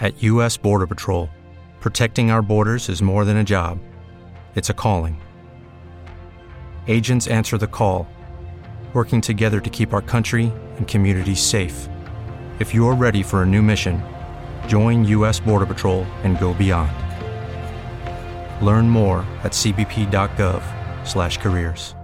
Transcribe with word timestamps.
At 0.00 0.22
U.S. 0.22 0.56
Border 0.56 0.86
Patrol, 0.86 1.28
protecting 1.80 2.30
our 2.30 2.40
borders 2.40 2.88
is 2.88 3.02
more 3.02 3.24
than 3.24 3.38
a 3.38 3.44
job, 3.44 3.80
it's 4.54 4.70
a 4.70 4.74
calling. 4.74 5.20
Agents 6.86 7.26
answer 7.26 7.58
the 7.58 7.66
call, 7.66 8.06
working 8.94 9.20
together 9.20 9.58
to 9.60 9.70
keep 9.70 9.92
our 9.92 10.00
country 10.00 10.52
and 10.76 10.86
communities 10.86 11.40
safe. 11.40 11.88
If 12.60 12.72
you're 12.72 12.94
ready 12.94 13.24
for 13.24 13.42
a 13.42 13.46
new 13.46 13.60
mission, 13.60 14.00
join 14.68 15.02
U.S. 15.04 15.40
Border 15.40 15.66
Patrol 15.66 16.04
and 16.22 16.38
go 16.38 16.54
beyond. 16.54 16.92
Learn 18.64 18.88
more 18.88 19.26
at 19.42 19.50
cbp.gov/careers. 19.52 21.97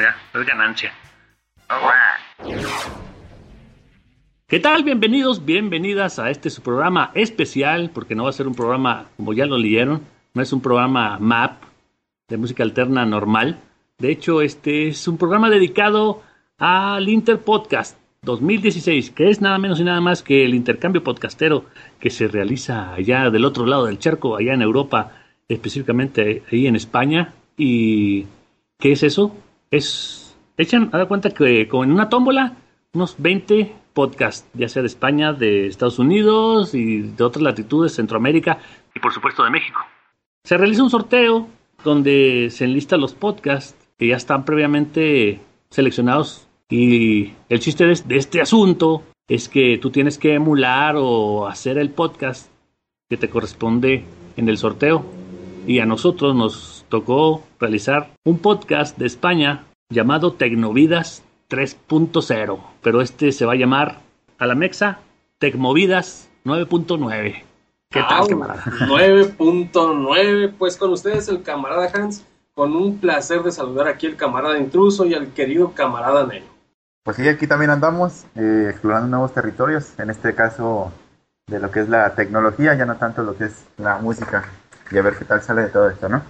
Ya, 0.00 0.14
es 0.34 0.46
ganancia. 0.46 0.92
¿Qué 4.46 4.60
tal? 4.60 4.84
Bienvenidos, 4.84 5.44
bienvenidas 5.46 6.18
a 6.18 6.28
este 6.28 6.50
su 6.50 6.60
programa 6.60 7.12
especial, 7.14 7.90
porque 7.94 8.14
no 8.14 8.24
va 8.24 8.30
a 8.30 8.34
ser 8.34 8.46
un 8.46 8.54
programa, 8.54 9.06
como 9.16 9.32
ya 9.32 9.46
lo 9.46 9.56
leyeron, 9.56 10.02
no 10.34 10.42
es 10.42 10.52
un 10.52 10.60
programa 10.60 11.18
MAP 11.18 11.62
de 12.28 12.36
música 12.36 12.62
alterna 12.62 13.06
normal. 13.06 13.58
De 13.98 14.10
hecho, 14.10 14.42
este 14.42 14.88
es 14.88 15.08
un 15.08 15.16
programa 15.16 15.48
dedicado 15.48 16.22
al 16.58 17.08
Interpodcast 17.08 17.96
2016, 18.20 19.12
que 19.12 19.30
es 19.30 19.40
nada 19.40 19.58
menos 19.58 19.80
y 19.80 19.84
nada 19.84 20.02
más 20.02 20.22
que 20.22 20.44
el 20.44 20.54
intercambio 20.54 21.02
podcastero 21.02 21.64
que 21.98 22.10
se 22.10 22.28
realiza 22.28 22.92
allá 22.92 23.30
del 23.30 23.46
otro 23.46 23.64
lado 23.64 23.86
del 23.86 23.98
charco, 23.98 24.36
allá 24.36 24.52
en 24.52 24.60
Europa, 24.60 25.12
específicamente 25.48 26.42
ahí 26.52 26.66
en 26.66 26.76
España. 26.76 27.32
¿Y 27.56 28.26
qué 28.78 28.92
es 28.92 29.02
eso? 29.02 29.34
Es, 29.70 30.36
echan, 30.56 30.90
a 30.92 30.98
dar 30.98 31.08
cuenta 31.08 31.30
que 31.30 31.68
como 31.68 31.84
en 31.84 31.92
una 31.92 32.08
tómbola, 32.08 32.56
unos 32.92 33.16
20 33.18 33.74
podcasts, 33.92 34.48
ya 34.54 34.68
sea 34.68 34.82
de 34.82 34.88
España, 34.88 35.32
de 35.32 35.66
Estados 35.66 35.98
Unidos 35.98 36.74
y 36.74 37.02
de 37.02 37.24
otras 37.24 37.42
latitudes, 37.42 37.94
Centroamérica 37.94 38.58
y 38.94 39.00
por 39.00 39.12
supuesto 39.12 39.44
de 39.44 39.50
México. 39.50 39.80
Se 40.44 40.56
realiza 40.56 40.82
un 40.82 40.90
sorteo 40.90 41.48
donde 41.82 42.48
se 42.50 42.64
enlistan 42.64 43.00
los 43.00 43.14
podcasts 43.14 43.76
que 43.98 44.08
ya 44.08 44.16
están 44.16 44.44
previamente 44.44 45.40
seleccionados 45.70 46.46
y 46.68 47.32
el 47.48 47.60
chiste 47.60 47.86
de, 47.86 47.94
de 48.04 48.16
este 48.16 48.40
asunto 48.40 49.02
es 49.28 49.48
que 49.48 49.78
tú 49.78 49.90
tienes 49.90 50.18
que 50.18 50.34
emular 50.34 50.96
o 50.96 51.46
hacer 51.46 51.78
el 51.78 51.90
podcast 51.90 52.50
que 53.08 53.16
te 53.16 53.28
corresponde 53.28 54.04
en 54.36 54.48
el 54.48 54.58
sorteo. 54.58 55.04
Y 55.66 55.80
a 55.80 55.86
nosotros 55.86 56.34
nos 56.34 56.75
tocó 56.88 57.44
realizar 57.58 58.10
un 58.24 58.38
podcast 58.38 58.96
de 58.98 59.06
España 59.06 59.64
llamado 59.90 60.32
Tecnovidas 60.32 61.22
3.0. 61.48 62.58
Pero 62.82 63.00
este 63.00 63.32
se 63.32 63.46
va 63.46 63.52
a 63.52 63.56
llamar 63.56 64.00
a 64.38 64.46
la 64.46 64.54
Mexa 64.54 65.00
Tecmovidas 65.38 66.28
9.9. 66.44 67.42
¿Qué 67.90 68.00
tal, 68.08 68.26
camarada? 68.28 68.62
9.9, 68.64 70.54
pues 70.58 70.76
con 70.76 70.90
ustedes 70.92 71.28
el 71.28 71.42
camarada 71.42 71.90
Hans, 71.94 72.24
con 72.54 72.74
un 72.74 72.98
placer 72.98 73.42
de 73.42 73.52
saludar 73.52 73.88
aquí 73.88 74.06
al 74.06 74.16
camarada 74.16 74.58
intruso 74.58 75.04
y 75.06 75.14
al 75.14 75.28
querido 75.28 75.72
camarada 75.72 76.26
Nelo. 76.26 76.46
Pues 77.04 77.16
sí, 77.16 77.28
aquí 77.28 77.46
también 77.46 77.70
andamos 77.70 78.24
eh, 78.34 78.66
explorando 78.70 79.08
nuevos 79.08 79.32
territorios, 79.32 79.98
en 79.98 80.10
este 80.10 80.34
caso 80.34 80.92
de 81.46 81.60
lo 81.60 81.70
que 81.70 81.80
es 81.80 81.88
la 81.88 82.14
tecnología, 82.14 82.74
ya 82.74 82.84
no 82.84 82.96
tanto 82.96 83.22
lo 83.22 83.36
que 83.36 83.44
es 83.44 83.64
la 83.76 83.98
música, 83.98 84.44
y 84.90 84.98
a 84.98 85.02
ver 85.02 85.16
qué 85.16 85.24
tal 85.24 85.40
sale 85.40 85.62
de 85.62 85.68
todo 85.68 85.88
esto, 85.88 86.08
¿no? 86.08 86.22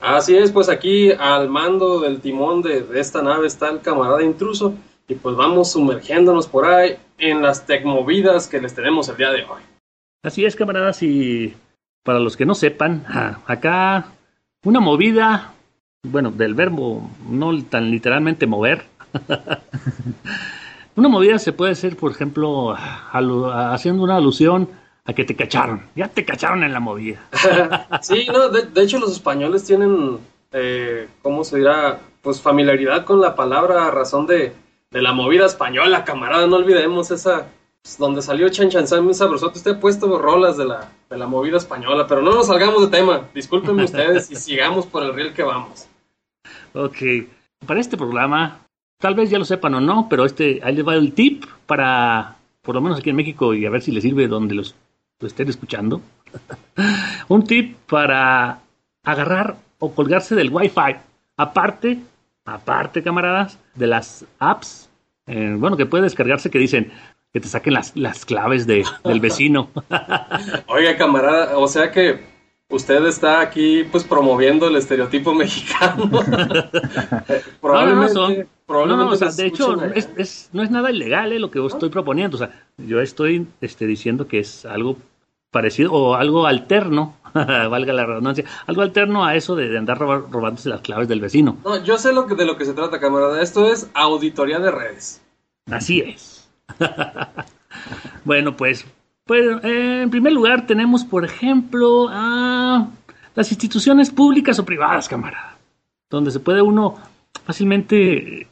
Así 0.00 0.36
es, 0.36 0.52
pues 0.52 0.68
aquí 0.68 1.10
al 1.10 1.48
mando 1.48 2.00
del 2.00 2.20
timón 2.20 2.62
de, 2.62 2.86
esta 2.94 3.20
nave 3.20 3.46
está 3.48 3.68
el 3.70 3.80
camarada 3.80 4.22
intruso 4.22 4.74
y 5.08 5.14
pues 5.14 5.34
vamos 5.34 5.72
sumergiéndonos 5.72 6.46
por 6.46 6.66
ahí 6.66 6.96
en 7.18 7.42
las 7.42 7.66
tecmovidas 7.66 8.46
que 8.46 8.60
les 8.60 8.74
tenemos 8.74 9.08
el 9.08 9.16
día 9.16 9.30
de 9.30 9.42
hoy. 9.42 9.62
Así 10.22 10.44
es, 10.44 10.54
camaradas, 10.54 11.02
y 11.02 11.54
para 12.04 12.20
los 12.20 12.36
que 12.36 12.46
no 12.46 12.54
sepan, 12.54 13.04
ja, 13.04 13.40
acá 13.46 14.12
una 14.62 14.78
movida, 14.80 15.52
bueno, 16.04 16.30
del 16.30 16.54
verbo 16.54 17.10
no 17.28 17.60
tan 17.64 17.90
literalmente 17.90 18.46
mover. 18.46 18.84
una 20.96 21.08
movida 21.08 21.38
se 21.38 21.52
puede 21.52 21.72
hacer, 21.72 21.96
por 21.96 22.12
ejemplo, 22.12 22.76
alu- 23.12 23.50
haciendo 23.72 24.02
una 24.02 24.16
alusión 24.16 24.68
a 25.08 25.14
que 25.14 25.24
te 25.24 25.34
cacharon. 25.34 25.80
Ya 25.96 26.08
te 26.08 26.24
cacharon 26.24 26.62
en 26.62 26.72
la 26.72 26.80
movida. 26.80 27.18
Sí, 28.02 28.28
no, 28.30 28.50
de, 28.50 28.66
de 28.66 28.82
hecho 28.82 29.00
los 29.00 29.10
españoles 29.10 29.64
tienen, 29.64 30.18
eh, 30.52 31.08
¿cómo 31.22 31.44
se 31.44 31.58
dirá? 31.58 31.98
Pues 32.20 32.42
familiaridad 32.42 33.04
con 33.06 33.20
la 33.20 33.34
palabra 33.34 33.86
a 33.86 33.90
razón 33.90 34.26
de, 34.26 34.52
de 34.90 35.02
la 35.02 35.14
movida 35.14 35.46
española, 35.46 36.04
camarada, 36.04 36.46
no 36.46 36.56
olvidemos 36.56 37.10
esa, 37.10 37.46
pues, 37.82 37.96
donde 37.96 38.20
salió 38.20 38.50
Chan 38.50 38.68
Chan 38.68 38.86
Sam, 38.86 39.14
sabrosote, 39.14 39.58
usted 39.58 39.76
ha 39.76 39.80
puesto 39.80 40.18
rolas 40.18 40.58
de 40.58 40.66
la, 40.66 40.92
de 41.08 41.16
la 41.16 41.26
movida 41.26 41.56
española, 41.56 42.06
pero 42.06 42.20
no 42.20 42.34
nos 42.34 42.48
salgamos 42.48 42.82
de 42.82 42.98
tema, 42.98 43.22
discúlpenme 43.34 43.84
ustedes 43.84 44.30
y 44.30 44.36
sigamos 44.36 44.86
por 44.86 45.02
el 45.02 45.14
riel 45.14 45.32
que 45.32 45.42
vamos. 45.42 45.88
Ok, 46.74 46.98
para 47.66 47.80
este 47.80 47.96
programa, 47.96 48.58
tal 49.00 49.14
vez 49.14 49.30
ya 49.30 49.38
lo 49.38 49.46
sepan 49.46 49.74
o 49.74 49.80
no, 49.80 50.06
pero 50.10 50.26
este, 50.26 50.60
ahí 50.62 50.74
les 50.74 50.86
va 50.86 50.96
el 50.96 51.14
tip 51.14 51.46
para, 51.66 52.36
por 52.60 52.74
lo 52.74 52.82
menos 52.82 52.98
aquí 52.98 53.08
en 53.08 53.16
México, 53.16 53.54
y 53.54 53.64
a 53.64 53.70
ver 53.70 53.80
si 53.80 53.90
les 53.90 54.02
sirve 54.02 54.28
donde 54.28 54.54
los, 54.54 54.74
lo 55.20 55.26
estén 55.28 55.48
escuchando. 55.48 56.00
Un 57.28 57.44
tip 57.46 57.76
para 57.88 58.60
agarrar 59.04 59.56
o 59.78 59.92
colgarse 59.94 60.34
del 60.34 60.50
Wi-Fi. 60.50 60.96
Aparte, 61.36 61.98
aparte, 62.44 63.02
camaradas, 63.02 63.58
de 63.74 63.86
las 63.86 64.24
apps, 64.38 64.88
eh, 65.26 65.54
bueno, 65.58 65.76
que 65.76 65.86
puede 65.86 66.04
descargarse 66.04 66.50
que 66.50 66.58
dicen 66.58 66.90
que 67.32 67.40
te 67.40 67.48
saquen 67.48 67.74
las, 67.74 67.94
las 67.96 68.24
claves 68.24 68.66
de, 68.66 68.84
del 69.04 69.20
vecino. 69.20 69.68
Oiga, 70.66 70.96
camarada, 70.96 71.58
o 71.58 71.68
sea 71.68 71.92
que 71.92 72.20
usted 72.70 73.04
está 73.06 73.40
aquí 73.40 73.84
pues 73.90 74.04
promoviendo 74.04 74.66
el 74.68 74.76
estereotipo 74.76 75.34
mexicano. 75.34 76.10
Probablemente, 77.60 77.62
No, 77.62 78.02
no, 78.02 78.08
son- 78.08 78.48
probablemente 78.66 79.04
No, 79.06 79.12
o 79.12 79.16
sea, 79.16 79.30
se 79.30 79.42
de 79.42 79.48
hecho, 79.48 79.82
es, 79.94 80.08
es- 80.16 80.50
no 80.52 80.62
es 80.62 80.70
nada 80.70 80.90
ilegal 80.90 81.32
eh, 81.32 81.38
lo 81.38 81.50
que 81.50 81.64
estoy 81.64 81.88
proponiendo. 81.90 82.36
O 82.36 82.38
sea, 82.38 82.50
yo 82.78 83.00
estoy 83.00 83.46
este, 83.60 83.86
diciendo 83.86 84.26
que 84.26 84.40
es 84.40 84.64
algo 84.64 84.96
parecido 85.50 85.92
o 85.92 86.14
algo 86.14 86.46
alterno 86.46 87.16
valga 87.34 87.92
la 87.92 88.06
redundancia, 88.06 88.44
algo 88.66 88.82
alterno 88.82 89.24
a 89.24 89.34
eso 89.34 89.56
de, 89.56 89.76
andar 89.76 89.98
robándose 89.98 90.68
las 90.68 90.80
claves 90.80 91.08
del 91.08 91.20
vecino. 91.20 91.56
No, 91.64 91.82
yo 91.82 91.98
sé 91.98 92.12
lo 92.12 92.26
que, 92.26 92.34
de 92.34 92.44
lo 92.44 92.56
que 92.56 92.64
se 92.64 92.74
trata, 92.74 93.00
camarada. 93.00 93.42
Esto 93.42 93.66
es 93.66 93.90
auditoría 93.94 94.58
de 94.58 94.70
redes. 94.70 95.22
Así 95.70 96.00
es. 96.00 96.48
bueno, 98.24 98.56
pues, 98.56 98.86
pues 99.24 99.44
eh, 99.62 100.02
en 100.02 100.10
primer 100.10 100.32
lugar 100.32 100.66
tenemos, 100.66 101.04
por 101.04 101.24
ejemplo, 101.24 102.08
a 102.10 102.88
las 103.34 103.50
instituciones 103.50 104.10
públicas 104.10 104.58
o 104.58 104.64
privadas, 104.64 105.08
camarada, 105.08 105.56
donde 106.10 106.30
se 106.30 106.40
puede 106.40 106.62
uno 106.62 106.96
fácilmente 107.44 108.48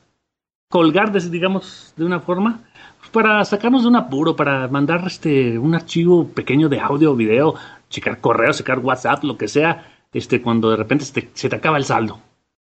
colgar, 0.68 1.12
digamos, 1.12 1.92
de 1.96 2.04
una 2.04 2.20
forma, 2.20 2.60
pues, 2.98 3.10
para 3.10 3.44
sacarnos 3.44 3.82
de 3.82 3.88
un 3.88 3.96
apuro, 3.96 4.36
para 4.36 4.68
mandar 4.68 5.04
este 5.06 5.58
un 5.58 5.74
archivo 5.74 6.28
pequeño 6.28 6.68
de 6.68 6.80
audio 6.80 7.12
o 7.12 7.16
video, 7.16 7.54
checar 7.88 8.20
correo, 8.20 8.52
checar 8.52 8.78
WhatsApp, 8.80 9.24
lo 9.24 9.36
que 9.36 9.48
sea, 9.48 9.86
este, 10.12 10.42
cuando 10.42 10.70
de 10.70 10.76
repente 10.76 11.04
se 11.04 11.48
te, 11.48 11.56
acaba 11.56 11.76
el 11.76 11.84
saldo. 11.84 12.20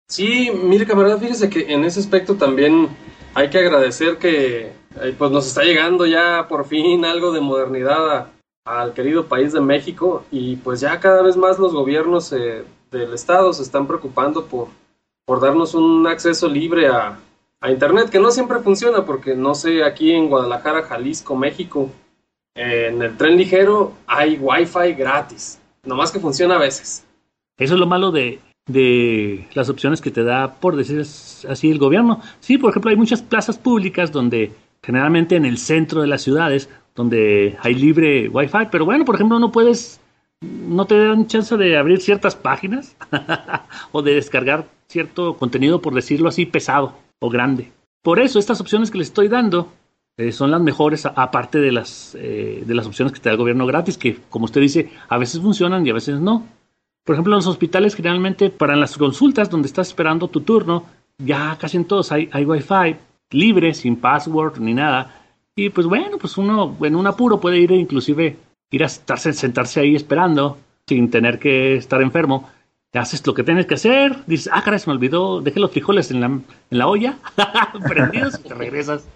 Sí, 0.09 0.51
mire 0.63 0.87
camarada, 0.87 1.19
fíjese 1.19 1.49
que 1.49 1.73
en 1.73 1.85
ese 1.85 2.01
aspecto 2.01 2.35
también 2.35 2.89
hay 3.35 3.49
que 3.49 3.59
agradecer 3.59 4.19
que 4.19 4.73
eh, 5.01 5.15
pues 5.17 5.31
nos 5.31 5.47
está 5.47 5.63
llegando 5.63 6.05
ya 6.07 6.47
por 6.49 6.67
fin 6.67 7.05
algo 7.05 7.33
de 7.33 7.41
modernidad 7.41 8.29
al 8.67 8.93
querido 8.93 9.27
país 9.27 9.53
de 9.53 9.61
México 9.61 10.25
y 10.31 10.57
pues 10.57 10.81
ya 10.81 11.01
cada 11.01 11.23
vez 11.23 11.37
más 11.37 11.59
los 11.59 11.73
gobiernos 11.73 12.33
eh, 12.33 12.65
del 12.91 13.15
estado 13.15 13.53
se 13.53 13.63
están 13.63 13.87
preocupando 13.87 14.45
por, 14.45 14.69
por 15.25 15.41
darnos 15.41 15.75
un 15.75 16.07
acceso 16.07 16.49
libre 16.49 16.89
a, 16.89 17.19
a 17.65 17.71
Internet, 17.71 18.11
que 18.11 18.21
no 18.21 18.31
siempre 18.31 18.59
funciona 18.59 19.07
porque 19.07 19.35
no 19.35 19.55
sé, 19.55 19.85
aquí 19.85 20.13
en 20.13 20.29
Guadalajara, 20.29 20.83
Jalisco, 20.83 21.35
México, 21.35 21.91
en 22.55 23.01
el 23.01 23.17
tren 23.17 23.39
ligero 23.39 23.95
hay 24.07 24.37
Wi-Fi 24.39 24.93
gratis, 24.93 25.59
nomás 25.83 26.13
que 26.13 26.21
funciona 26.21 26.57
a 26.57 26.59
veces. 26.59 27.07
Eso 27.57 27.73
es 27.73 27.81
lo 27.81 27.87
malo 27.87 28.11
de, 28.11 28.39
de 28.67 29.49
las 29.55 29.71
opciones 29.71 30.03
que 30.03 30.11
te 30.11 30.25
da, 30.25 30.57
por 30.57 30.77
decir 30.77 31.01
así, 31.01 31.71
el 31.71 31.79
gobierno. 31.79 32.21
Sí, 32.41 32.59
por 32.59 32.69
ejemplo, 32.69 32.91
hay 32.91 32.99
muchas 32.99 33.23
plazas 33.23 33.57
públicas 33.57 34.13
donde 34.13 34.53
generalmente 34.83 35.37
en 35.37 35.47
el 35.47 35.57
centro 35.57 36.03
de 36.03 36.09
las 36.09 36.21
ciudades, 36.21 36.69
donde 36.95 37.57
hay 37.63 37.75
libre 37.75 38.29
Wi-Fi, 38.29 38.67
pero 38.71 38.85
bueno, 38.85 39.07
por 39.07 39.15
ejemplo, 39.15 39.39
no 39.39 39.51
puedes, 39.51 40.03
no 40.43 40.85
te 40.85 40.99
dan 40.99 41.29
chance 41.29 41.57
de 41.57 41.79
abrir 41.79 42.03
ciertas 42.03 42.37
páginas 42.37 42.95
o 43.93 44.03
de 44.03 44.17
descargar 44.17 44.67
cierto 44.87 45.39
contenido, 45.39 45.81
por 45.81 45.95
decirlo 45.95 46.29
así, 46.29 46.45
pesado 46.45 47.04
o 47.21 47.31
grande. 47.31 47.73
Por 48.03 48.21
eso, 48.21 48.39
estas 48.39 48.61
opciones 48.61 48.91
que 48.91 48.99
les 48.99 49.09
estoy 49.09 49.29
dando 49.29 49.73
eh, 50.17 50.31
son 50.31 50.51
las 50.51 50.61
mejores, 50.61 51.07
aparte 51.07 51.59
de 51.59 51.73
las, 51.73 52.15
eh, 52.19 52.63
de 52.65 52.75
las 52.75 52.87
opciones 52.87 53.13
que 53.13 53.21
te 53.21 53.29
da 53.29 53.33
el 53.33 53.39
gobierno 53.39 53.67
gratis, 53.67 53.99
que 53.99 54.19
como 54.31 54.45
usted 54.45 54.61
dice, 54.61 54.91
a 55.09 55.19
veces 55.19 55.41
funcionan 55.41 55.87
y 55.87 55.91
a 55.91 55.95
veces 55.95 56.21
no. 56.21 56.47
Por 57.05 57.15
ejemplo, 57.15 57.33
en 57.35 57.39
los 57.39 57.47
hospitales 57.47 57.95
generalmente 57.95 58.51
para 58.51 58.77
las 58.77 58.97
consultas 58.97 59.51
donde 59.51 59.67
estás 59.67 59.89
esperando 59.89 60.29
tu 60.29 60.41
turno, 60.43 60.85
ya 61.19 61.57
casi 61.59 61.77
en 61.77 61.85
todos 61.85 62.13
hay, 62.13 62.29
hay 62.33 62.45
wifi 62.45 62.97
libre, 63.31 63.75
sin 63.75 63.97
password 63.97 64.59
ni 64.59 64.73
nada. 64.73 65.23
Y 65.57 65.71
pues 65.71 65.87
bueno, 65.87 66.19
pues 66.19 66.39
uno 66.39 66.77
en 66.83 66.97
un 66.97 67.07
apuro 67.07 67.41
puede 67.41 67.59
ir 67.59 67.73
inclusive 67.73 68.37
ir 68.71 68.83
a 68.83 68.87
estarse, 68.87 69.33
sentarse 69.33 69.81
ahí 69.81 69.95
esperando 69.95 70.59
sin 70.87 71.11
tener 71.11 71.39
que 71.39 71.77
estar 71.77 72.01
enfermo. 72.03 72.49
Haces 72.95 73.27
lo 73.27 73.35
que 73.35 73.43
tienes 73.43 73.67
que 73.67 73.75
hacer, 73.75 74.25
dices, 74.27 74.49
ah, 74.53 74.63
caray, 74.63 74.79
se 74.79 74.89
me 74.89 74.95
olvidó, 74.95 75.41
dejé 75.41 75.59
los 75.59 75.73
frijoles 75.73 76.13
en 76.13 76.21
la, 76.21 76.27
en 76.27 76.45
la 76.71 76.87
olla, 76.87 77.17
prendidos, 77.89 78.39
y 78.39 78.49
te 78.49 78.55
regresas. 78.55 79.09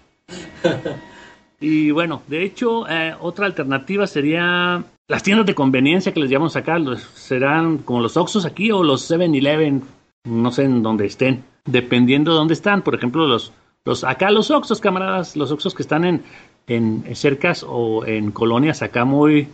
y 1.61 1.91
bueno, 1.91 2.21
de 2.27 2.43
hecho, 2.43 2.89
eh, 2.89 3.15
otra 3.21 3.45
alternativa 3.45 4.05
sería 4.05 4.83
las 5.07 5.23
tiendas 5.23 5.45
de 5.45 5.55
conveniencia 5.55 6.13
que 6.13 6.19
les 6.19 6.29
llamamos 6.29 6.57
acá, 6.57 6.77
serán 7.13 7.77
como 7.77 8.01
los 8.01 8.17
Oxxos 8.17 8.45
aquí 8.45 8.69
o 8.69 8.83
los 8.83 9.09
7-Eleven, 9.09 9.81
no 10.25 10.51
sé 10.51 10.65
en 10.65 10.83
dónde 10.83 11.05
estén, 11.05 11.45
dependiendo 11.63 12.31
de 12.31 12.37
dónde 12.37 12.55
están. 12.55 12.81
Por 12.81 12.95
ejemplo, 12.95 13.27
los, 13.27 13.53
los 13.85 14.03
acá 14.03 14.29
los 14.29 14.51
Oxxos, 14.51 14.81
camaradas, 14.81 15.37
los 15.37 15.53
Oxxos 15.53 15.73
que 15.73 15.83
están 15.83 16.03
en, 16.03 16.23
en 16.67 17.15
cercas 17.15 17.65
o 17.67 18.05
en 18.05 18.31
colonias 18.31 18.81
acá 18.81 19.05
muy 19.05 19.47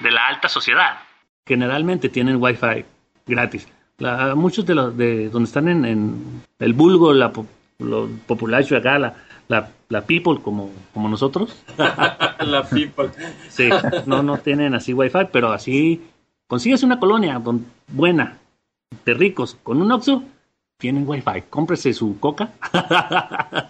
de 0.00 0.10
la 0.12 0.28
alta 0.28 0.48
sociedad, 0.48 0.98
generalmente 1.44 2.08
tienen 2.08 2.40
Wi-Fi 2.40 2.84
gratis. 3.26 3.66
muchos 4.34 4.66
de 4.66 4.74
los 4.74 4.96
de 4.96 5.28
donde 5.28 5.46
están 5.46 5.68
en, 5.68 6.42
el 6.58 6.72
vulgo, 6.72 7.12
la 7.12 7.32
populacho 8.26 8.76
acá, 8.76 8.98
la, 8.98 9.14
la, 9.48 9.70
la 9.88 10.02
people 10.02 10.40
como, 10.42 10.70
como 10.92 11.08
nosotros. 11.08 11.62
la 11.76 12.66
people. 12.70 13.10
sí, 13.48 13.68
no, 14.06 14.22
no 14.22 14.38
tienen 14.38 14.74
así 14.74 14.92
wifi, 14.92 15.26
pero 15.32 15.52
así 15.52 16.02
consigues 16.46 16.82
una 16.82 16.98
colonia 16.98 17.40
buena, 17.88 18.38
de 19.04 19.14
ricos, 19.14 19.56
con 19.62 19.80
un 19.82 19.92
Oxxo, 19.92 20.22
tienen 20.78 21.08
wifi. 21.08 21.42
Cómprese 21.50 21.92
su 21.92 22.18
coca, 22.18 22.52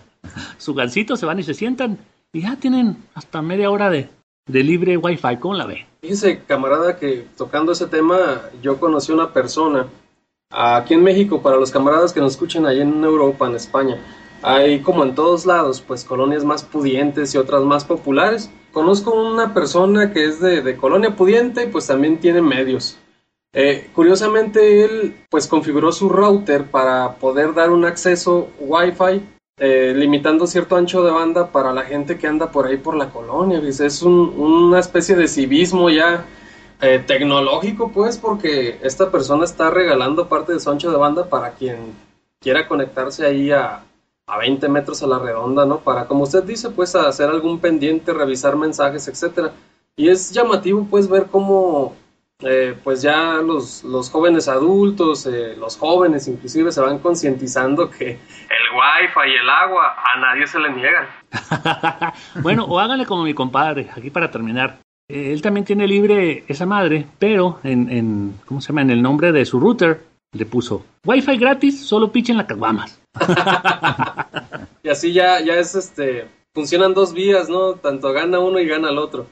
su 0.59 0.75
gansito, 0.75 1.17
se 1.17 1.27
van 1.27 1.39
y 1.39 1.43
se 1.43 1.55
sientan 1.55 1.99
y 2.35 2.43
ya 2.43 2.57
tienen 2.57 2.97
hasta 3.15 3.41
media 3.41 3.71
hora 3.71 3.89
de, 3.89 4.09
de 4.47 4.63
libre 4.63 4.97
wifi. 4.97 5.37
¿Cómo 5.39 5.55
la 5.55 5.67
ve? 5.67 5.87
Fíjese, 6.03 6.43
camarada, 6.47 6.97
que 6.97 7.27
tocando 7.37 7.73
ese 7.73 7.87
tema, 7.87 8.43
yo 8.63 8.79
conocí 8.79 9.13
una 9.13 9.33
persona 9.33 9.87
aquí 10.51 10.95
en 10.95 11.03
México, 11.03 11.43
para 11.43 11.57
los 11.57 11.71
camaradas 11.71 12.13
que 12.13 12.21
nos 12.21 12.33
escuchan 12.33 12.67
allá 12.67 12.83
en 12.83 13.03
Europa, 13.03 13.47
en 13.47 13.57
España, 13.57 13.99
hay 14.43 14.81
como 14.81 15.03
en 15.05 15.15
todos 15.15 15.47
lados, 15.47 15.81
pues 15.81 16.05
colonias 16.05 16.45
más 16.45 16.63
pudientes 16.63 17.35
y 17.35 17.39
otras 17.39 17.63
más 17.63 17.85
populares. 17.85 18.51
Conozco 18.73 19.15
una 19.15 19.55
persona 19.55 20.13
que 20.13 20.27
es 20.27 20.41
de, 20.41 20.77
colonia 20.77 21.17
pudiente 21.17 21.65
y 21.65 21.69
pues 21.69 21.87
también 21.87 22.19
tiene 22.19 22.43
medios. 22.43 22.99
Eh, 23.55 23.89
curiosamente 23.95 24.85
él 24.85 25.17
pues 25.31 25.47
configuró 25.47 25.93
su 25.93 26.09
router 26.09 26.65
para 26.65 27.15
poder 27.15 27.55
dar 27.55 27.71
un 27.71 27.85
acceso 27.85 28.49
Wi-Fi 28.59 29.23
eh, 29.59 29.93
limitando 29.97 30.47
cierto 30.47 30.77
ancho 30.77 31.05
de 31.05 31.13
banda 31.13 31.53
para 31.53 31.73
la 31.73 31.83
gente 31.83 32.19
que 32.19 32.27
anda 32.27 32.51
por 32.51 32.67
ahí 32.67 32.77
por 32.77 32.97
la 32.97 33.11
colonia. 33.11 33.61
Es 33.61 34.03
una 34.03 34.81
especie 34.81 35.17
de 35.17 35.29
civismo 35.29 35.91
ya 35.91 36.25
eh, 36.81 37.03
tecnológico 37.07 37.93
pues 37.93 38.19
porque 38.19 38.79
esta 38.83 39.11
persona 39.11 39.45
está 39.45 39.71
regalando 39.71 40.29
parte 40.29 40.53
de 40.53 40.61
su 40.61 40.71
ancho 40.71 40.91
de 40.91 40.97
banda 40.97 41.29
para 41.29 41.53
quien 41.53 41.95
quiera 42.41 42.69
conectarse 42.69 43.25
ahí 43.25 43.51
a, 43.53 43.85
a 44.27 44.39
20 44.39 44.69
metros 44.69 45.03
a 45.03 45.07
la 45.07 45.19
redonda, 45.19 45.67
¿no? 45.67 45.81
Para, 45.81 46.07
como 46.07 46.25
usted 46.25 46.45
dice, 46.45 46.71
pues 46.71 46.95
hacer 46.95 47.29
algún 47.29 47.59
pendiente, 47.61 48.13
revisar 48.13 48.57
mensajes, 48.57 49.07
etcétera. 49.09 49.53
Y 49.97 50.09
es 50.09 50.33
llamativo, 50.33 50.87
pues, 50.91 51.09
ver 51.09 51.27
cómo, 51.31 51.95
eh, 52.41 52.77
pues 52.83 53.01
ya 53.01 53.35
los, 53.35 53.85
los 53.85 54.11
jóvenes 54.11 54.49
adultos, 54.49 55.27
eh, 55.27 55.55
los 55.57 55.77
jóvenes 55.77 56.27
inclusive, 56.27 56.73
se 56.73 56.81
van 56.81 56.99
concientizando 56.99 57.89
que 57.89 58.11
el 58.11 58.19
wifi 58.75 59.31
y 59.31 59.35
el 59.35 59.49
agua 59.49 59.95
a 60.13 60.19
nadie 60.19 60.47
se 60.47 60.59
le 60.59 60.73
niegan. 60.73 61.07
bueno, 62.43 62.65
o 62.65 62.79
hágale 62.81 63.07
como 63.07 63.23
mi 63.23 63.35
compadre, 63.35 63.89
aquí 63.95 64.11
para 64.11 64.31
terminar. 64.31 64.79
Eh, 65.09 65.33
él 65.33 65.43
también 65.43 65.65
tiene 65.65 65.87
libre 65.87 66.45
esa 66.49 66.67
madre, 66.67 67.07
pero 67.19 67.61
en, 67.63 67.91
en, 67.91 68.41
¿cómo 68.47 68.61
se 68.61 68.69
llama? 68.69 68.83
En 68.83 68.91
el 68.91 69.03
nombre 69.03 69.31
de 69.31 69.45
su 69.45 69.61
router 69.61 70.03
le 70.33 70.47
puso 70.47 70.85
Wi-Fi 71.07 71.37
gratis, 71.37 71.87
solo 71.87 72.11
pichen 72.11 72.37
la 72.37 72.47
caguamas. 72.47 73.01
y 74.83 74.89
así 74.89 75.13
ya, 75.13 75.41
ya 75.41 75.55
es 75.55 75.77
este, 75.77 76.29
funcionan 76.53 76.95
dos 76.95 77.13
vías, 77.13 77.49
¿no? 77.49 77.75
Tanto 77.75 78.13
gana 78.13 78.41
uno 78.41 78.59
y 78.59 78.67
gana 78.67 78.91
el 78.91 78.99
otro. 78.99 79.27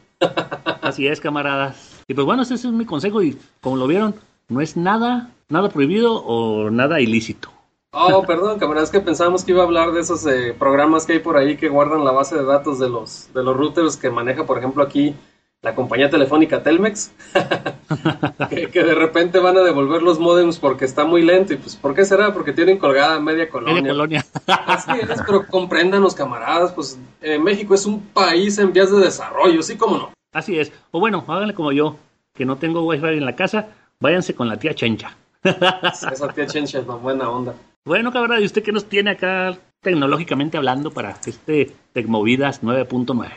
así 0.83 1.09
es, 1.09 1.21
camaradas. 1.21 2.02
Y 2.13 2.15
pues 2.15 2.27
bueno, 2.27 2.43
ese 2.43 2.53
es 2.53 2.67
mi 2.67 2.85
consejo 2.85 3.23
y 3.23 3.39
como 3.63 3.79
lo 3.79 3.87
vieron, 3.87 4.15
no 4.51 4.61
es 4.61 4.77
nada, 4.77 5.31
nada 5.49 5.71
prohibido 5.71 6.17
o 6.17 6.69
nada 6.69 7.01
ilícito. 7.01 7.49
Oh, 7.91 8.23
perdón, 8.27 8.59
camaradas, 8.59 8.91
que 8.91 9.01
pensábamos 9.01 9.45
que 9.45 9.53
iba 9.53 9.63
a 9.63 9.65
hablar 9.65 9.93
de 9.93 10.03
esos 10.03 10.27
eh, 10.27 10.55
programas 10.59 11.07
que 11.07 11.15
hay 11.15 11.19
por 11.21 11.39
ahí 11.39 11.57
que 11.57 11.71
guardan 11.71 12.05
la 12.05 12.13
base 12.13 12.37
de 12.37 12.45
datos 12.45 12.79
de 12.79 12.91
los, 12.91 13.33
de 13.33 13.43
los 13.43 13.57
routers 13.57 13.97
que 13.97 14.11
maneja, 14.11 14.45
por 14.45 14.59
ejemplo, 14.59 14.83
aquí 14.83 15.15
la 15.63 15.75
compañía 15.75 16.11
telefónica 16.11 16.63
Telmex, 16.63 17.13
que, 18.51 18.85
de 18.85 18.95
repente 18.95 19.39
van 19.39 19.57
a 19.57 19.63
devolver 19.63 20.03
los 20.03 20.19
modems 20.19 20.59
porque 20.59 20.85
está 20.85 21.07
muy 21.07 21.23
lento. 21.23 21.55
¿Y 21.55 21.57
pues 21.57 21.77
por 21.77 21.95
qué 21.95 22.05
será? 22.05 22.35
Porque 22.35 22.53
tienen 22.53 22.77
colgada 22.77 23.19
media 23.21 23.49
colonia. 23.49 23.81
Media 23.81 23.93
colonia. 23.93 24.27
Así 24.67 24.91
es, 25.01 25.23
pero 25.25 25.47
compréndanos, 25.47 26.15
camaradas, 26.15 26.73
pues 26.73 26.99
eh, 27.23 27.39
México 27.39 27.75
es 27.75 27.87
un 27.87 28.03
país 28.03 28.59
en 28.59 28.71
vías 28.71 28.91
de 28.91 28.99
desarrollo, 28.99 29.63
¿sí 29.63 29.79
como 29.79 29.97
no? 29.97 30.13
Así 30.33 30.59
es. 30.59 30.73
O 30.91 31.01
bueno, 31.01 31.25
háganle 31.29 31.55
como 31.55 31.73
yo, 31.73 31.99
que 32.35 32.45
no 32.45 32.57
tengo 32.57 32.87
wifi 32.87 33.07
en 33.07 33.27
la 33.27 33.37
casa, 33.37 33.69
váyanse 34.01 34.35
con 34.35 34.49
la 34.49 34.57
tía 34.57 34.75
Chencha. 34.75 35.17
Esa 35.43 36.29
tía 36.29 36.47
Chencha 36.47 36.79
es 36.79 36.85
una 36.87 36.97
buena 36.97 37.29
onda. 37.29 37.55
Bueno, 37.85 38.13
cabrón, 38.13 38.41
¿y 38.41 38.47
usted 38.47 38.63
qué 38.63 38.73
nos 38.73 38.89
tiene 38.89 39.11
acá 39.11 39.57
tecnológicamente 39.81 40.57
hablando 40.57 40.91
para 40.91 41.17
este 41.27 41.75
Tecmovidas 41.93 42.63
9.9? 42.63 43.31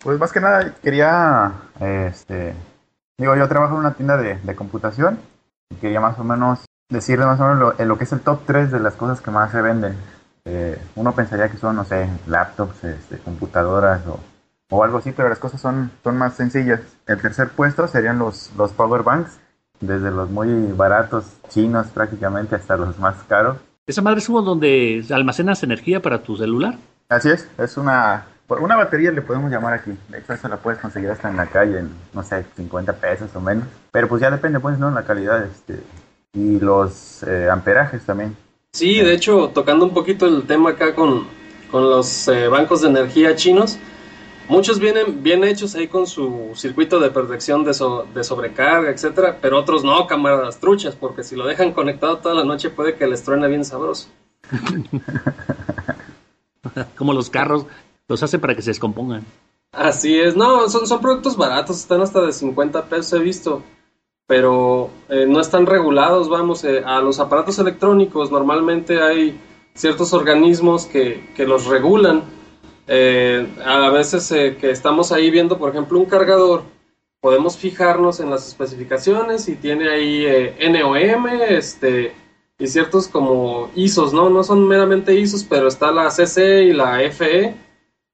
Pues 0.00 0.18
más 0.18 0.32
que 0.32 0.40
nada 0.40 0.74
quería, 0.82 1.52
este, 1.80 2.54
digo, 3.16 3.36
yo 3.36 3.48
trabajo 3.48 3.74
en 3.74 3.80
una 3.80 3.94
tienda 3.94 4.16
de, 4.16 4.36
de 4.36 4.56
computación 4.56 5.20
y 5.70 5.76
quería 5.76 6.00
más 6.00 6.18
o 6.18 6.24
menos 6.24 6.64
decirle 6.88 7.24
más 7.24 7.40
o 7.40 7.44
menos 7.44 7.58
lo, 7.58 7.84
lo, 7.84 7.98
que 7.98 8.04
es 8.04 8.12
el 8.12 8.20
top 8.20 8.40
3 8.44 8.72
de 8.72 8.80
las 8.80 8.94
cosas 8.94 9.20
que 9.20 9.30
más 9.30 9.52
se 9.52 9.62
venden. 9.62 9.96
Eh, 10.44 10.76
uno 10.96 11.14
pensaría 11.14 11.48
que 11.48 11.56
son, 11.56 11.76
no 11.76 11.84
sé, 11.84 12.08
laptops, 12.26 12.82
este, 12.82 13.18
computadoras 13.18 14.04
o, 14.08 14.18
o, 14.72 14.84
algo 14.84 14.98
así, 14.98 15.12
pero 15.12 15.28
las 15.28 15.38
cosas 15.38 15.60
son, 15.60 15.90
son 16.02 16.16
más 16.16 16.34
sencillas. 16.34 16.80
El 17.06 17.20
tercer 17.20 17.48
puesto 17.50 17.86
serían 17.86 18.18
los, 18.18 18.50
los 18.56 18.72
power 18.72 19.02
banks 19.02 19.38
desde 19.80 20.10
los 20.10 20.30
muy 20.30 20.72
baratos 20.72 21.24
chinos 21.48 21.88
prácticamente 21.88 22.56
hasta 22.56 22.76
los 22.76 22.98
más 22.98 23.16
caros. 23.28 23.58
¿Esa 23.86 24.00
madre 24.00 24.20
es 24.20 24.28
uno 24.28 24.42
donde 24.42 25.04
almacenas 25.10 25.62
energía 25.62 26.00
para 26.00 26.22
tu 26.22 26.36
celular? 26.36 26.76
Así 27.08 27.28
es, 27.30 27.48
es 27.58 27.76
una, 27.76 28.24
una 28.48 28.76
batería 28.76 29.10
le 29.10 29.22
podemos 29.22 29.50
llamar 29.50 29.74
aquí. 29.74 29.92
De 30.08 30.18
hecho, 30.18 30.32
eso 30.32 30.48
la 30.48 30.56
puedes 30.56 30.80
conseguir 30.80 31.10
hasta 31.10 31.28
en 31.28 31.36
la 31.36 31.46
calle 31.46 31.80
en, 31.80 31.90
no 32.14 32.22
sé, 32.22 32.44
50 32.56 32.92
pesos 32.94 33.30
o 33.34 33.40
menos. 33.40 33.64
Pero 33.90 34.08
pues 34.08 34.22
ya 34.22 34.30
depende, 34.30 34.60
pues, 34.60 34.78
¿no? 34.78 34.90
La 34.90 35.02
calidad 35.02 35.44
este, 35.44 35.80
y 36.32 36.58
los 36.60 37.22
eh, 37.24 37.48
amperajes 37.50 38.02
también. 38.04 38.36
Sí, 38.72 39.00
de 39.00 39.12
hecho, 39.12 39.50
tocando 39.52 39.84
un 39.84 39.92
poquito 39.92 40.26
el 40.26 40.44
tema 40.44 40.70
acá 40.70 40.94
con, 40.94 41.26
con 41.70 41.90
los 41.90 42.28
eh, 42.28 42.48
bancos 42.48 42.80
de 42.82 42.88
energía 42.88 43.36
chinos, 43.36 43.78
muchos 44.48 44.78
vienen 44.78 45.22
bien 45.22 45.44
hechos 45.44 45.74
ahí 45.74 45.88
con 45.88 46.06
su 46.06 46.52
circuito 46.54 47.00
de 47.00 47.10
protección 47.10 47.64
de, 47.64 47.72
de 48.14 48.24
sobrecarga, 48.24 48.90
etcétera, 48.90 49.38
pero 49.40 49.58
otros 49.58 49.84
no, 49.84 50.06
camaradas 50.06 50.58
truchas, 50.58 50.96
porque 50.96 51.24
si 51.24 51.36
lo 51.36 51.46
dejan 51.46 51.72
conectado 51.72 52.18
toda 52.18 52.34
la 52.34 52.44
noche 52.44 52.70
puede 52.70 52.96
que 52.96 53.06
les 53.06 53.22
truene 53.22 53.48
bien 53.48 53.64
sabroso. 53.64 54.08
Como 56.96 57.12
los 57.12 57.30
carros, 57.30 57.66
los 58.08 58.22
hace 58.22 58.38
para 58.38 58.54
que 58.54 58.62
se 58.62 58.70
descompongan. 58.70 59.24
Así 59.72 60.18
es, 60.18 60.36
no, 60.36 60.68
son, 60.68 60.86
son 60.86 61.00
productos 61.00 61.36
baratos, 61.36 61.78
están 61.78 62.02
hasta 62.02 62.20
de 62.20 62.32
50 62.32 62.84
pesos, 62.86 63.12
he 63.14 63.22
visto 63.22 63.62
pero 64.32 64.88
eh, 65.10 65.26
no 65.28 65.40
están 65.40 65.66
regulados, 65.66 66.30
vamos, 66.30 66.64
eh, 66.64 66.82
a 66.86 67.02
los 67.02 67.20
aparatos 67.20 67.58
electrónicos 67.58 68.30
normalmente 68.30 69.02
hay 69.02 69.38
ciertos 69.74 70.14
organismos 70.14 70.86
que, 70.86 71.28
que 71.34 71.46
los 71.46 71.66
regulan. 71.66 72.22
Eh, 72.94 73.46
a 73.64 73.88
veces 73.88 74.28
que 74.28 74.70
estamos 74.70 75.12
ahí 75.12 75.30
viendo, 75.30 75.56
por 75.56 75.70
ejemplo, 75.70 75.98
un 75.98 76.04
cargador, 76.04 76.62
podemos 77.20 77.56
fijarnos 77.56 78.20
en 78.20 78.28
las 78.28 78.46
especificaciones 78.46 79.48
y 79.48 79.56
tiene 79.56 79.88
ahí 79.88 80.26
NOM, 80.60 81.26
este, 81.48 82.12
y 82.58 82.66
ciertos 82.66 83.08
como 83.08 83.70
ISOs, 83.74 84.12
¿no? 84.12 84.28
No 84.28 84.44
son 84.44 84.68
meramente 84.68 85.18
ISOs, 85.18 85.42
pero 85.44 85.68
está 85.68 85.90
la 85.90 86.10
CC 86.10 86.64
y 86.64 86.72
la 86.74 87.00
FE 87.10 87.54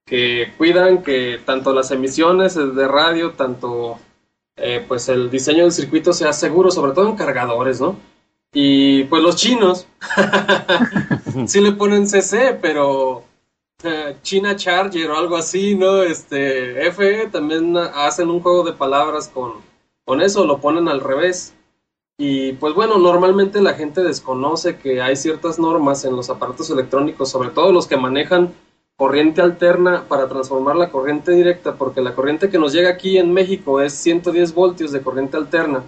que 0.07 0.53
cuidan 0.57 1.03
que 1.03 1.41
tanto 1.45 1.73
las 1.75 1.91
emisiones 1.91 2.55
de 2.55 2.87
radio, 2.89 3.33
tanto 3.33 3.99
eh, 4.57 4.85
pues 4.87 5.09
el 5.09 5.29
diseño 5.29 5.65
del 5.65 5.73
circuito 5.73 6.13
sea 6.13 6.33
seguro, 6.33 6.71
sobre 6.71 6.93
todo 6.93 7.09
en 7.09 7.17
cargadores, 7.17 7.81
¿no? 7.81 7.97
Y 8.53 9.05
pues 9.05 9.23
los 9.23 9.35
chinos 9.35 9.89
sí 11.47 11.61
le 11.61 11.73
ponen 11.73 12.09
CC, 12.09 12.57
pero 12.61 13.23
eh, 13.23 13.28
China 14.23 14.57
Charger 14.57 15.09
o 15.09 15.17
algo 15.17 15.37
así, 15.37 15.77
¿no? 15.77 16.03
Este, 16.03 16.91
FE 16.91 17.29
también 17.29 17.77
hacen 17.77 18.29
un 18.29 18.41
juego 18.41 18.65
de 18.65 18.73
palabras 18.73 19.29
con, 19.29 19.53
con 20.05 20.21
eso, 20.21 20.45
lo 20.45 20.59
ponen 20.59 20.89
al 20.89 21.01
revés. 21.01 21.55
Y 22.19 22.55
pues 22.55 22.75
bueno, 22.75 22.99
normalmente 22.99 23.63
la 23.63 23.75
gente 23.75 24.03
desconoce 24.03 24.79
que 24.79 25.01
hay 25.01 25.15
ciertas 25.15 25.61
normas 25.61 26.05
en 26.05 26.17
los 26.17 26.29
aparatos 26.29 26.69
electrónicos, 26.71 27.31
sobre 27.31 27.51
todo 27.51 27.71
los 27.71 27.87
que 27.87 27.97
manejan 27.97 28.53
corriente 28.97 29.43
alterna 29.43 30.09
para 30.09 30.27
transformar 30.27 30.75
la 30.75 30.91
corriente 30.91 31.31
directa, 31.31 31.77
porque 31.77 32.01
la 32.01 32.17
corriente 32.17 32.51
que 32.51 32.59
nos 32.59 32.73
llega 32.73 32.91
aquí 32.91 33.17
en 33.17 33.33
México 33.33 33.81
es 33.81 33.93
110 33.93 34.55
voltios 34.55 34.91
de 34.91 35.03
corriente 35.03 35.37
alterna. 35.37 35.85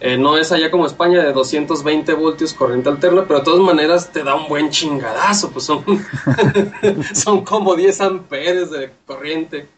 Eh, 0.00 0.16
no 0.16 0.38
es 0.38 0.50
allá 0.50 0.70
como 0.70 0.86
España 0.86 1.22
de 1.22 1.32
220 1.32 2.14
voltios 2.14 2.54
corriente 2.54 2.88
alterna, 2.88 3.24
pero 3.26 3.40
de 3.40 3.44
todas 3.44 3.60
maneras 3.60 4.10
te 4.10 4.24
da 4.24 4.34
un 4.34 4.48
buen 4.48 4.70
chingadazo, 4.70 5.50
pues 5.50 5.66
son, 5.66 5.84
son 7.14 7.44
como 7.44 7.76
10 7.76 8.00
amperes 8.00 8.70
de 8.70 8.90
corriente. 9.06 9.68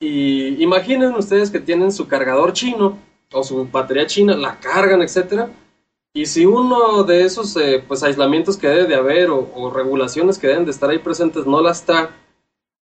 Y 0.00 0.62
imaginen 0.62 1.14
ustedes 1.14 1.50
que 1.50 1.60
tienen 1.60 1.92
su 1.92 2.08
cargador 2.08 2.52
chino 2.52 2.98
o 3.32 3.42
su 3.42 3.66
batería 3.66 4.06
china, 4.06 4.36
la 4.36 4.58
cargan, 4.58 5.02
etcétera 5.02 5.50
y 6.18 6.26
si 6.26 6.46
uno 6.46 7.04
de 7.04 7.24
esos 7.24 7.56
eh, 7.56 7.84
pues 7.86 8.02
aislamientos 8.02 8.56
que 8.56 8.66
debe 8.66 8.86
de 8.86 8.94
haber 8.96 9.30
o, 9.30 9.70
regulaciones 9.70 10.38
que 10.38 10.48
deben 10.48 10.64
de 10.64 10.70
estar 10.70 10.90
ahí 10.90 10.98
presentes 10.98 11.46
no 11.46 11.60
la 11.60 11.70
está 11.70 12.10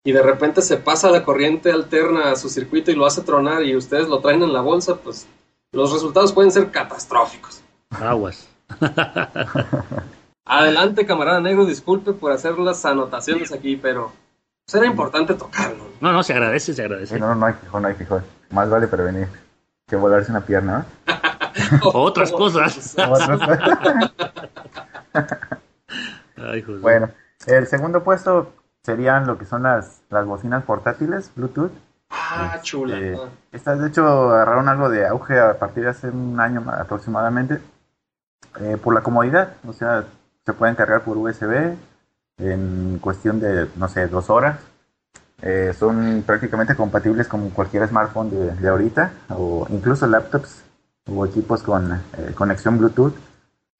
y 0.04 0.12
de 0.12 0.22
repente 0.22 0.62
se 0.62 0.76
pasa 0.76 1.10
la 1.10 1.24
corriente 1.24 1.72
alterna 1.72 2.30
a 2.30 2.36
su 2.36 2.48
circuito 2.48 2.92
y 2.92 2.94
lo 2.94 3.06
hace 3.06 3.22
tronar 3.22 3.64
y 3.64 3.74
ustedes 3.74 4.08
lo 4.08 4.20
traen 4.20 4.42
en 4.42 4.52
la 4.52 4.60
bolsa, 4.60 4.96
pues 4.96 5.26
los 5.74 5.92
resultados 5.92 6.32
pueden 6.32 6.50
ser 6.50 6.70
catastróficos. 6.70 7.62
Aguas. 7.90 8.48
Adelante, 10.46 11.06
camarada 11.06 11.40
negro, 11.40 11.64
disculpe 11.64 12.12
por 12.12 12.32
hacer 12.32 12.58
las 12.58 12.84
anotaciones 12.84 13.52
aquí, 13.52 13.76
pero 13.76 14.12
será 14.66 14.86
importante 14.86 15.34
tocarlo. 15.34 15.84
No, 16.00 16.12
no, 16.12 16.22
se 16.22 16.32
agradece, 16.32 16.74
se 16.74 16.82
agradece. 16.82 17.18
no, 17.18 17.34
no 17.34 17.46
hay 17.46 17.54
fijón, 17.54 17.82
no 17.82 17.88
hay 17.88 17.94
fijón. 17.94 18.24
Más 18.50 18.68
vale 18.68 18.86
prevenir 18.86 19.28
que 19.86 19.96
volarse 19.96 20.30
una 20.30 20.42
pierna, 20.42 20.86
Otras 21.92 22.32
cosas. 22.32 22.96
bueno, 26.80 27.10
el 27.46 27.66
segundo 27.66 28.02
puesto 28.02 28.52
serían 28.82 29.26
lo 29.26 29.36
que 29.38 29.44
son 29.44 29.64
las, 29.64 30.02
las 30.10 30.26
bocinas 30.26 30.64
portátiles 30.64 31.30
Bluetooth. 31.34 31.72
Ah, 32.10 32.58
chula. 32.62 32.98
Eh, 32.98 33.18
estas 33.52 33.80
de 33.80 33.88
hecho 33.88 34.30
agarraron 34.30 34.68
algo 34.68 34.88
de 34.88 35.06
auge 35.06 35.38
a 35.38 35.58
partir 35.58 35.84
de 35.84 35.90
hace 35.90 36.08
un 36.08 36.38
año 36.40 36.64
aproximadamente 36.70 37.60
eh, 38.60 38.76
por 38.82 38.94
la 38.94 39.02
comodidad, 39.02 39.54
o 39.66 39.72
sea, 39.72 40.04
se 40.44 40.52
pueden 40.52 40.74
cargar 40.74 41.02
por 41.02 41.16
USB 41.16 41.76
en 42.38 42.98
cuestión 43.00 43.40
de, 43.40 43.68
no 43.76 43.88
sé, 43.88 44.06
dos 44.08 44.30
horas. 44.30 44.58
Eh, 45.42 45.74
son 45.78 46.22
prácticamente 46.26 46.74
compatibles 46.74 47.28
con 47.28 47.50
cualquier 47.50 47.86
smartphone 47.88 48.30
de, 48.30 48.54
de 48.54 48.68
ahorita 48.68 49.12
o 49.30 49.66
incluso 49.68 50.06
laptops 50.06 50.62
o 51.06 51.26
equipos 51.26 51.62
con 51.62 51.92
eh, 51.92 52.32
conexión 52.34 52.78
Bluetooth. 52.78 53.14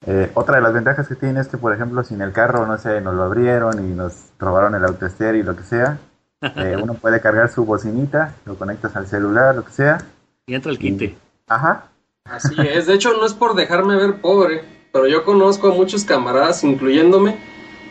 Eh, 0.07 0.31
otra 0.35 0.57
de 0.57 0.63
las 0.63 0.75
ventajas 0.75 1.09
que 1.09 1.15
tiene 1.15 1.41
es 1.41 1.49
que, 1.49 1.57
por 1.57 1.73
ejemplo, 1.73 2.03
si 2.05 2.15
en 2.15 2.23
el 2.23 2.33
carro, 2.33 2.67
no 2.67 2.77
sé, 2.77 3.01
nos 3.01 3.15
lo 3.15 3.23
abrieron 3.23 3.79
y 3.79 3.95
nos 3.95 4.33
robaron 4.39 4.75
el 4.75 4.85
autoester 4.85 5.35
y 5.35 5.43
lo 5.43 5.57
que 5.57 5.63
sea, 5.63 5.99
eh, 6.41 6.77
uno 6.81 6.95
puede 6.95 7.21
cargar 7.21 7.51
su 7.51 7.65
bocinita, 7.65 8.35
lo 8.45 8.57
conectas 8.57 8.95
al 8.97 9.07
celular, 9.07 9.55
lo 9.55 9.65
que 9.65 9.73
sea. 9.73 9.99
Y 10.47 10.55
entra 10.55 10.73
el 10.73 10.79
quinte. 10.79 11.17
Ajá. 11.49 11.89
Así 12.25 12.55
es. 12.59 12.87
De 12.87 12.95
hecho, 12.95 13.13
no 13.15 13.27
es 13.27 13.35
por 13.35 13.55
dejarme 13.55 13.97
ver 13.97 14.21
pobre, 14.21 14.65
pero 14.93 15.07
yo 15.07 15.25
conozco 15.25 15.69
a 15.69 15.75
muchos 15.75 16.05
camaradas, 16.05 16.65
incluyéndome, 16.65 17.37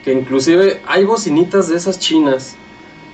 que 0.04 0.14
inclusive 0.14 0.82
hay 0.88 1.06
bocinitas 1.06 1.70
de 1.70 1.78
esas 1.78 2.00
chinas 2.00 2.56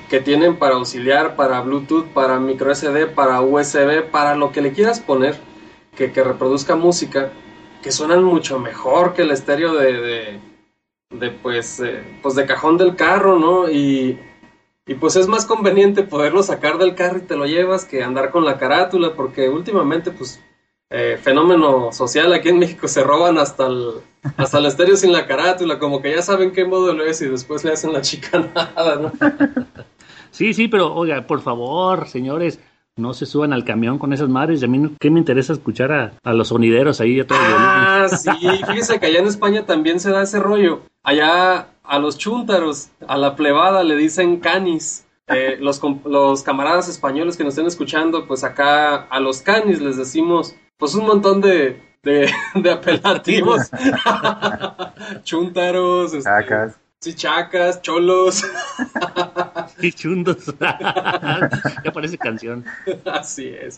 que 0.10 0.20
tienen 0.20 0.58
para 0.58 0.76
auxiliar, 0.76 1.36
para 1.36 1.62
Bluetooth, 1.62 2.08
para 2.14 2.40
micro 2.40 2.74
SD, 2.74 3.08
para 3.08 3.42
USB, 3.42 4.10
para 4.10 4.36
lo 4.36 4.52
que 4.52 4.62
le 4.62 4.74
quieras 4.74 5.00
poner 5.00 5.38
que, 5.96 6.24
reproduzca 6.24 6.76
música 6.76 7.32
que 7.82 7.92
suenan 7.92 8.24
mucho 8.24 8.60
mejor 8.60 9.14
que 9.14 9.22
el 9.22 9.32
estéreo 9.32 9.74
de, 9.76 10.40
de, 11.12 11.32
pues, 11.32 11.80
eh, 11.80 12.04
pues 12.22 12.36
de 12.36 12.46
cajón 12.46 12.78
del 12.78 12.96
carro, 12.96 13.38
¿no? 13.38 13.70
Y, 13.70 14.20
y 14.86 14.96
pues 14.96 15.16
es 15.16 15.28
más 15.28 15.46
conveniente 15.46 16.04
poderlo 16.04 16.44
sacar 16.44 16.78
del 16.78 16.96
carro 16.96 17.20
y 17.20 17.22
te 17.22 17.36
lo 17.36 17.46
llevas 17.46 17.86
que 17.86 18.04
andar 18.04 18.32
con 18.32 18.46
la 18.46 18.58
carátula, 18.58 19.14
porque 19.14 19.50
últimamente, 19.50 20.12
pues, 20.12 20.42
eh, 20.90 21.20
fenómeno 21.22 21.92
social 21.92 22.34
aquí 22.34 22.50
en 22.50 22.58
México 22.58 22.88
se 22.88 23.04
roban 23.04 23.38
hasta 23.38 23.68
el, 23.68 23.94
hasta 24.38 24.58
el 24.58 24.66
estéreo 24.66 24.96
sin 24.96 25.12
la 25.12 25.28
carátula, 25.28 25.78
como 25.78 26.02
que 26.02 26.16
ya 26.16 26.22
saben 26.22 26.52
qué 26.52 26.66
modelo 26.66 27.06
es 27.06 27.22
y 27.22 27.28
después 27.28 27.64
le 27.64 27.74
hacen 27.74 27.94
la 27.94 28.02
chicanada, 28.02 28.96
¿no? 29.00 29.12
Sí, 30.32 30.54
sí, 30.54 30.68
pero 30.68 30.94
oiga, 30.94 31.28
por 31.28 31.42
favor, 31.42 32.08
señores, 32.08 32.60
no 33.00 33.14
se 33.14 33.26
suban 33.26 33.54
al 33.54 33.64
camión 33.64 33.98
con 33.98 34.14
esas 34.14 34.30
madres. 34.30 34.62
Y 34.62 34.66
a 34.66 34.68
mí, 34.68 34.96
¿qué 35.00 35.10
me 35.10 35.20
interesa 35.20 35.54
escuchar 35.54 35.92
a, 36.24 36.34
los 36.34 36.50
sonideros 36.50 37.02
ahí 37.02 37.20
a 37.20 37.28
todo 37.28 37.38
Ah, 37.42 38.08
sí, 38.10 38.30
fíjese 38.68 39.00
que 39.00 39.06
allá 39.08 39.20
en 39.20 39.28
España 39.28 39.66
también 39.66 40.00
se 40.00 40.12
da 40.12 40.22
ese 40.22 40.40
rollo. 40.40 40.82
Allá 41.04 41.68
a 41.90 42.00
los 42.00 42.18
chúntaros, 42.18 42.90
a 43.08 43.18
la 43.18 43.36
plebada 43.36 43.84
le 43.84 43.96
dicen 43.96 44.40
canis. 44.40 45.06
Eh, 45.28 45.58
los, 45.60 45.80
los 46.06 46.42
camaradas 46.42 46.88
españoles 46.88 47.38
que 47.38 47.44
nos 47.44 47.54
estén 47.54 47.68
escuchando, 47.68 48.26
pues 48.28 48.44
acá 48.44 49.04
a 49.10 49.20
los 49.20 49.42
canis 49.42 49.80
les 49.80 49.98
decimos 49.98 50.56
pues 50.78 50.96
un 50.96 51.06
montón 51.06 51.42
de, 51.42 51.82
de, 52.04 52.32
apelativos. 52.72 53.70
Chúntaros, 55.24 56.14
este, 56.14 56.30
Sí, 57.02 57.14
chacas, 57.14 57.82
cholos. 57.82 58.44
Y 59.82 59.94
chundos. 59.94 60.54
ya 60.60 61.92
parece 61.94 62.18
canción. 62.18 62.66
Así 63.06 63.48
es. 63.48 63.78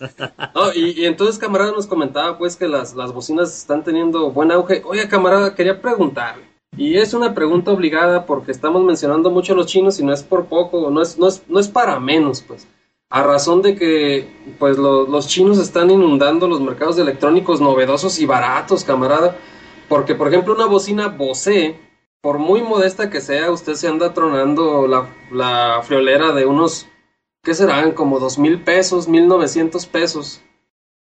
y, 0.74 1.06
entonces, 1.06 1.38
camarada, 1.38 1.72
nos 1.72 1.86
comentaba 1.86 2.40
pues 2.40 2.56
que 2.56 2.68
las, 2.68 2.96
las 2.96 3.12
bocinas 3.12 3.56
están 3.56 3.84
teniendo 3.84 4.32
buen 4.32 4.52
auge. 4.52 4.82
Oye, 4.84 5.08
camarada, 5.08 5.54
quería 5.54 5.80
preguntarle. 5.80 6.51
Y 6.78 6.98
es 6.98 7.14
una 7.14 7.34
pregunta 7.34 7.72
obligada 7.72 8.26
porque 8.26 8.52
estamos 8.52 8.84
mencionando 8.84 9.30
mucho 9.30 9.54
a 9.54 9.56
los 9.56 9.68
chinos 9.68 10.00
y 10.00 10.06
no 10.06 10.14
es 10.14 10.24
por 10.24 10.46
poco, 10.46 10.90
no 10.90 11.02
es, 11.02 11.18
no 11.18 11.28
es, 11.28 11.44
no 11.48 11.60
es 11.60 11.68
para 11.68 12.00
menos, 12.00 12.42
pues. 12.42 12.68
A 13.10 13.24
razón 13.24 13.62
de 13.62 13.76
que 13.76 14.28
pues 14.58 14.78
los 14.78 15.28
chinos 15.28 15.58
están 15.58 15.92
inundando 15.92 16.48
los 16.48 16.62
mercados 16.62 16.98
electrónicos 16.98 17.60
novedosos 17.60 18.20
y 18.20 18.26
baratos, 18.26 18.86
camarada. 18.86 19.36
Porque, 19.90 20.16
por 20.16 20.30
ejemplo, 20.30 20.56
una 20.56 20.66
bocina 20.66 21.10
Bose 21.10 21.78
por 22.22 22.38
muy 22.38 22.62
modesta 22.62 23.10
que 23.10 23.20
sea, 23.20 23.52
usted 23.52 23.74
se 23.74 23.88
anda 23.88 24.14
tronando 24.14 24.88
la, 24.88 25.10
la 25.32 25.82
friolera 25.84 26.32
de 26.34 26.46
unos, 26.46 26.88
¿qué 27.44 27.54
serán? 27.54 27.92
Como 27.94 28.20
dos 28.20 28.38
mil 28.38 28.64
pesos, 28.64 29.08
mil 29.08 29.28
novecientos 29.28 29.88
pesos. 29.88 30.42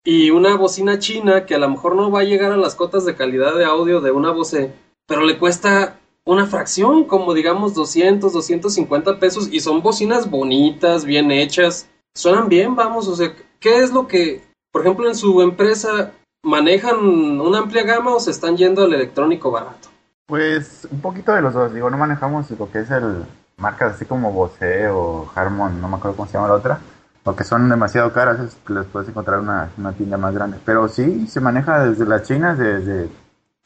y 0.04 0.32
una 0.32 0.56
bocina 0.56 1.00
china 1.00 1.46
que 1.46 1.56
a 1.56 1.60
lo 1.60 1.70
mejor 1.70 1.96
no 1.96 2.10
va 2.12 2.22
a 2.22 2.24
llegar 2.24 2.52
a 2.52 2.58
las 2.58 2.76
cotas 2.76 3.06
de 3.06 3.16
calidad 3.16 3.56
de 3.56 3.66
audio 3.66 4.02
de 4.02 4.12
una 4.12 4.32
Bose, 4.32 4.74
pero 5.12 5.26
le 5.26 5.38
cuesta 5.38 5.98
una 6.24 6.46
fracción, 6.46 7.04
como 7.04 7.34
digamos 7.34 7.74
200, 7.74 8.32
250 8.32 9.20
pesos, 9.20 9.50
y 9.52 9.60
son 9.60 9.82
bocinas 9.82 10.30
bonitas, 10.30 11.04
bien 11.04 11.32
hechas, 11.32 11.90
suenan 12.16 12.48
bien, 12.48 12.78
vamos, 12.78 13.10
o 13.10 13.16
sea, 13.18 13.34
¿qué 13.60 13.84
es 13.84 13.92
lo 13.92 14.08
que, 14.08 14.42
por 14.72 14.84
ejemplo, 14.84 15.10
en 15.10 15.16
su 15.16 15.42
empresa 15.42 16.14
manejan 16.44 16.96
una 16.98 17.58
amplia 17.58 17.84
gama 17.84 18.16
o 18.16 18.22
se 18.22 18.32
están 18.32 18.56
yendo 18.56 18.86
al 18.86 18.94
electrónico 18.94 19.52
barato? 19.52 19.90
Pues 20.28 20.88
un 20.90 21.02
poquito 21.02 21.34
de 21.34 21.42
los 21.42 21.54
dos, 21.54 21.74
digo, 21.74 21.90
no 21.90 21.98
manejamos 21.98 22.50
lo 22.52 22.72
que 22.72 22.80
es 22.80 22.90
el 22.90 23.26
marcas 23.58 23.96
así 23.96 24.06
como 24.06 24.32
Bose 24.32 24.88
o 24.88 25.30
Harmon, 25.36 25.82
no 25.82 25.90
me 25.90 25.98
acuerdo 25.98 26.16
cómo 26.16 26.30
se 26.30 26.36
llama 26.36 26.48
la 26.48 26.54
otra, 26.54 26.80
porque 27.22 27.44
son 27.44 27.68
demasiado 27.68 28.14
caras, 28.14 28.40
les 28.70 28.86
puedes 28.86 29.10
encontrar 29.10 29.42
una, 29.42 29.72
una 29.78 29.92
tienda 29.92 30.16
más 30.16 30.34
grande. 30.34 30.58
Pero 30.64 30.88
sí, 30.88 31.28
se 31.28 31.42
maneja 31.42 31.84
desde 31.84 32.06
las 32.06 32.24
chinas, 32.24 32.58
desde 32.58 33.10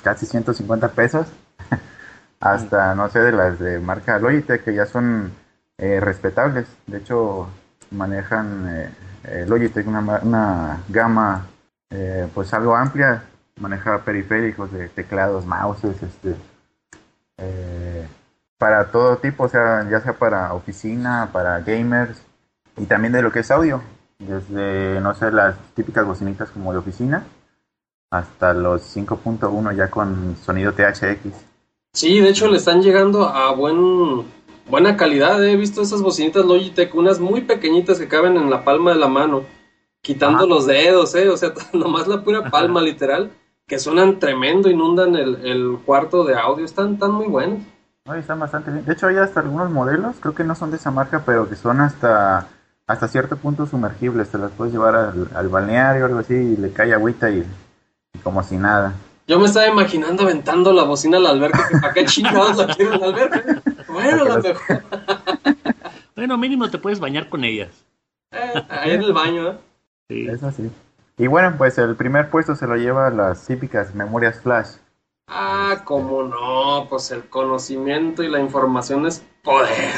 casi 0.04 0.26
150 0.26 0.90
pesos. 0.90 1.28
Hasta, 2.40 2.94
no 2.96 3.10
sé, 3.10 3.20
de 3.20 3.32
las 3.32 3.60
de 3.60 3.80
marca 3.80 4.20
Logitech, 4.20 4.64
que 4.64 4.74
ya 4.74 4.86
son 4.86 5.32
eh, 5.78 6.00
respetables. 6.00 6.68
De 6.86 7.00
hecho, 7.00 7.48
manejan 7.92 8.68
eh, 8.70 8.90
eh, 9.24 9.46
Logitech 9.48 9.88
una, 9.88 10.00
una 10.22 10.84
gama 10.90 11.48
pues 12.34 12.54
algo 12.54 12.76
amplia, 12.76 13.24
maneja 13.58 14.04
periféricos 14.04 14.70
de 14.74 14.90
teclados, 14.90 15.46
mouses, 15.46 15.96
este, 16.04 16.36
para 18.58 18.92
todo 18.92 19.18
tipo, 19.20 19.46
o 19.46 19.48
sea, 19.48 19.88
ya 19.90 20.02
sea 20.02 20.12
para 20.12 20.54
oficina, 20.54 21.30
para 21.32 21.62
gamers 21.62 22.22
y 22.76 22.86
también 22.86 23.14
de 23.14 23.22
lo 23.22 23.32
que 23.32 23.40
es 23.40 23.50
audio, 23.50 23.82
desde, 24.20 25.00
no 25.00 25.14
sé, 25.14 25.32
las 25.32 25.58
típicas 25.74 26.06
bocinitas 26.06 26.50
como 26.50 26.74
de 26.74 26.80
oficina 26.80 27.24
hasta 28.12 28.54
los 28.54 28.96
5.1 28.96 29.76
ya 29.76 29.90
con 29.90 30.36
sonido 30.44 30.74
THX. 30.74 31.34
Sí, 31.94 32.20
de 32.20 32.30
hecho 32.30 32.48
le 32.48 32.58
están 32.58 32.82
llegando 32.82 33.28
a 33.28 33.54
buen 33.54 34.26
buena 34.70 34.98
calidad. 34.98 35.44
He 35.44 35.56
visto 35.56 35.82
esas 35.82 36.02
bocinitas 36.02 36.46
Logitech, 36.46 36.94
unas 36.96 37.20
muy 37.20 37.42
pequeñitas 37.42 38.00
que 38.00 38.08
caben 38.08 38.38
en 38.38 38.50
la 38.50 38.64
palma 38.64 38.92
de 38.92 38.98
la 38.98 39.08
mano, 39.08 39.44
quitando 40.02 40.46
los 40.48 40.66
dedos, 40.66 41.16
¿eh? 41.16 41.30
O 41.30 41.38
sea, 41.38 41.54
nomás 41.74 42.08
la 42.08 42.24
pura 42.24 42.50
palma, 42.50 42.82
literal, 42.82 43.32
que 43.68 43.80
suenan 43.80 44.20
tremendo, 44.20 44.70
inundan 44.70 45.16
el, 45.16 45.46
el 45.46 45.80
cuarto 45.86 46.24
de 46.24 46.36
audio. 46.36 46.66
Están, 46.66 46.94
están 46.94 47.12
muy 47.12 47.28
buenos. 47.28 47.60
están 48.18 48.40
bastante 48.40 48.72
bien. 48.72 48.86
De 48.86 48.94
hecho, 48.94 49.08
hay 49.08 49.18
hasta 49.18 49.40
algunos 49.40 49.72
modelos, 49.72 50.18
creo 50.20 50.36
que 50.36 50.44
no 50.44 50.56
son 50.56 50.72
de 50.72 50.78
esa 50.78 50.92
marca, 50.92 51.24
pero 51.26 51.48
que 51.48 51.56
son 51.56 51.80
hasta 51.82 52.50
hasta 52.88 53.08
cierto 53.08 53.38
punto 53.38 53.66
sumergibles. 53.66 54.30
Te 54.30 54.38
las 54.38 54.52
puedes 54.52 54.74
llevar 54.74 54.96
al, 54.96 55.50
balneario 55.50 56.04
o 56.04 56.06
algo 56.08 56.20
así 56.20 56.34
y 56.34 56.58
le 56.58 56.72
cae 56.72 56.94
agüita 56.94 57.30
y 57.30 57.44
como 58.24 58.44
si 58.44 58.58
nada. 58.58 58.94
Yo 59.28 59.40
me 59.40 59.46
estaba 59.46 59.68
imaginando 59.68 60.24
aventando 60.24 60.72
la 60.72 60.84
bocina 60.84 61.18
al 61.18 61.26
alberca, 61.26 61.68
que 61.68 61.78
para 61.78 61.94
qué 61.94 62.06
chingados 62.06 62.58
la 62.58 62.68
quiero 62.76 62.94
en 62.94 63.02
la 63.02 63.08
alberca. 63.08 63.62
Bueno, 63.88 64.26
la 64.26 64.38
mejor. 64.38 64.84
bueno, 66.16 66.38
mínimo 66.38 66.70
te 66.70 66.78
puedes 66.78 67.00
bañar 67.00 67.30
con 67.30 67.44
ellas. 67.44 67.70
Eh, 68.32 68.64
ahí 68.70 68.92
en 68.92 69.02
el 69.02 69.14
baño, 69.14 69.50
¿eh? 69.50 69.58
Sí. 70.10 70.28
Eso 70.28 70.52
sí. 70.52 70.70
Y 71.18 71.28
bueno, 71.28 71.56
pues 71.58 71.78
el 71.78 71.96
primer 71.96 72.30
puesto 72.30 72.56
se 72.56 72.68
lo 72.68 72.76
lleva 72.76 73.10
las 73.10 73.46
típicas 73.48 73.96
memorias 73.96 74.40
flash. 74.42 74.76
Ah, 75.28 75.82
cómo 75.86 76.24
no, 76.24 76.88
pues 76.90 77.10
el 77.12 77.28
conocimiento 77.30 78.22
y 78.22 78.30
la 78.30 78.40
información 78.40 79.08
es 79.08 79.26
poder. 79.44 79.94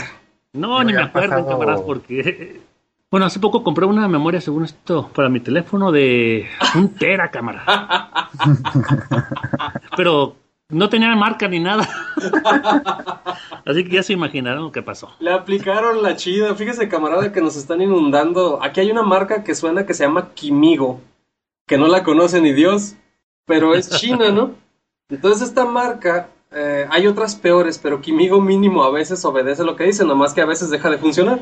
No, 0.53 0.83
ni 0.83 0.93
me 0.93 1.03
acuerdo, 1.03 1.45
camaradas, 1.45 1.81
porque 1.81 2.61
bueno, 3.09 3.25
hace 3.25 3.39
poco 3.39 3.63
compré 3.63 3.85
una 3.85 4.07
memoria, 4.07 4.41
según 4.41 4.65
esto, 4.65 5.09
para 5.13 5.29
mi 5.29 5.39
teléfono 5.39 5.91
de 5.91 6.47
un 6.75 6.89
tera, 6.99 7.31
cámara. 7.31 7.63
Pero 9.95 10.35
no 10.69 10.89
tenía 10.89 11.15
marca 11.15 11.47
ni 11.47 11.59
nada. 11.59 11.87
Así 13.65 13.85
que 13.85 13.91
ya 13.91 14.03
se 14.03 14.13
imaginaron 14.13 14.63
lo 14.63 14.71
que 14.73 14.81
pasó. 14.81 15.13
Le 15.19 15.31
aplicaron 15.31 16.03
la 16.03 16.17
chida. 16.17 16.53
Fíjese, 16.55 16.89
camarada, 16.89 17.31
que 17.31 17.41
nos 17.41 17.55
están 17.55 17.81
inundando. 17.81 18.61
Aquí 18.61 18.81
hay 18.81 18.91
una 18.91 19.03
marca 19.03 19.43
que 19.43 19.55
suena 19.55 19.85
que 19.85 19.93
se 19.93 20.03
llama 20.03 20.33
Kimigo, 20.33 20.99
que 21.65 21.77
no 21.77 21.87
la 21.87 22.03
conoce 22.03 22.41
ni 22.41 22.51
Dios, 22.51 22.95
pero 23.45 23.73
es 23.75 23.89
china, 23.89 24.31
¿no? 24.31 24.51
Entonces 25.09 25.47
esta 25.47 25.63
marca, 25.63 26.29
eh, 26.51 26.85
hay 26.89 27.07
otras 27.07 27.35
peores, 27.35 27.77
pero 27.77 28.01
Kimigo 28.01 28.41
mínimo 28.41 28.83
a 28.83 28.91
veces 28.91 29.23
obedece 29.23 29.63
lo 29.63 29.77
que 29.77 29.85
dice, 29.85 30.03
nomás 30.03 30.33
que 30.33 30.41
a 30.41 30.45
veces 30.45 30.69
deja 30.69 30.89
de 30.89 30.97
funcionar. 30.97 31.39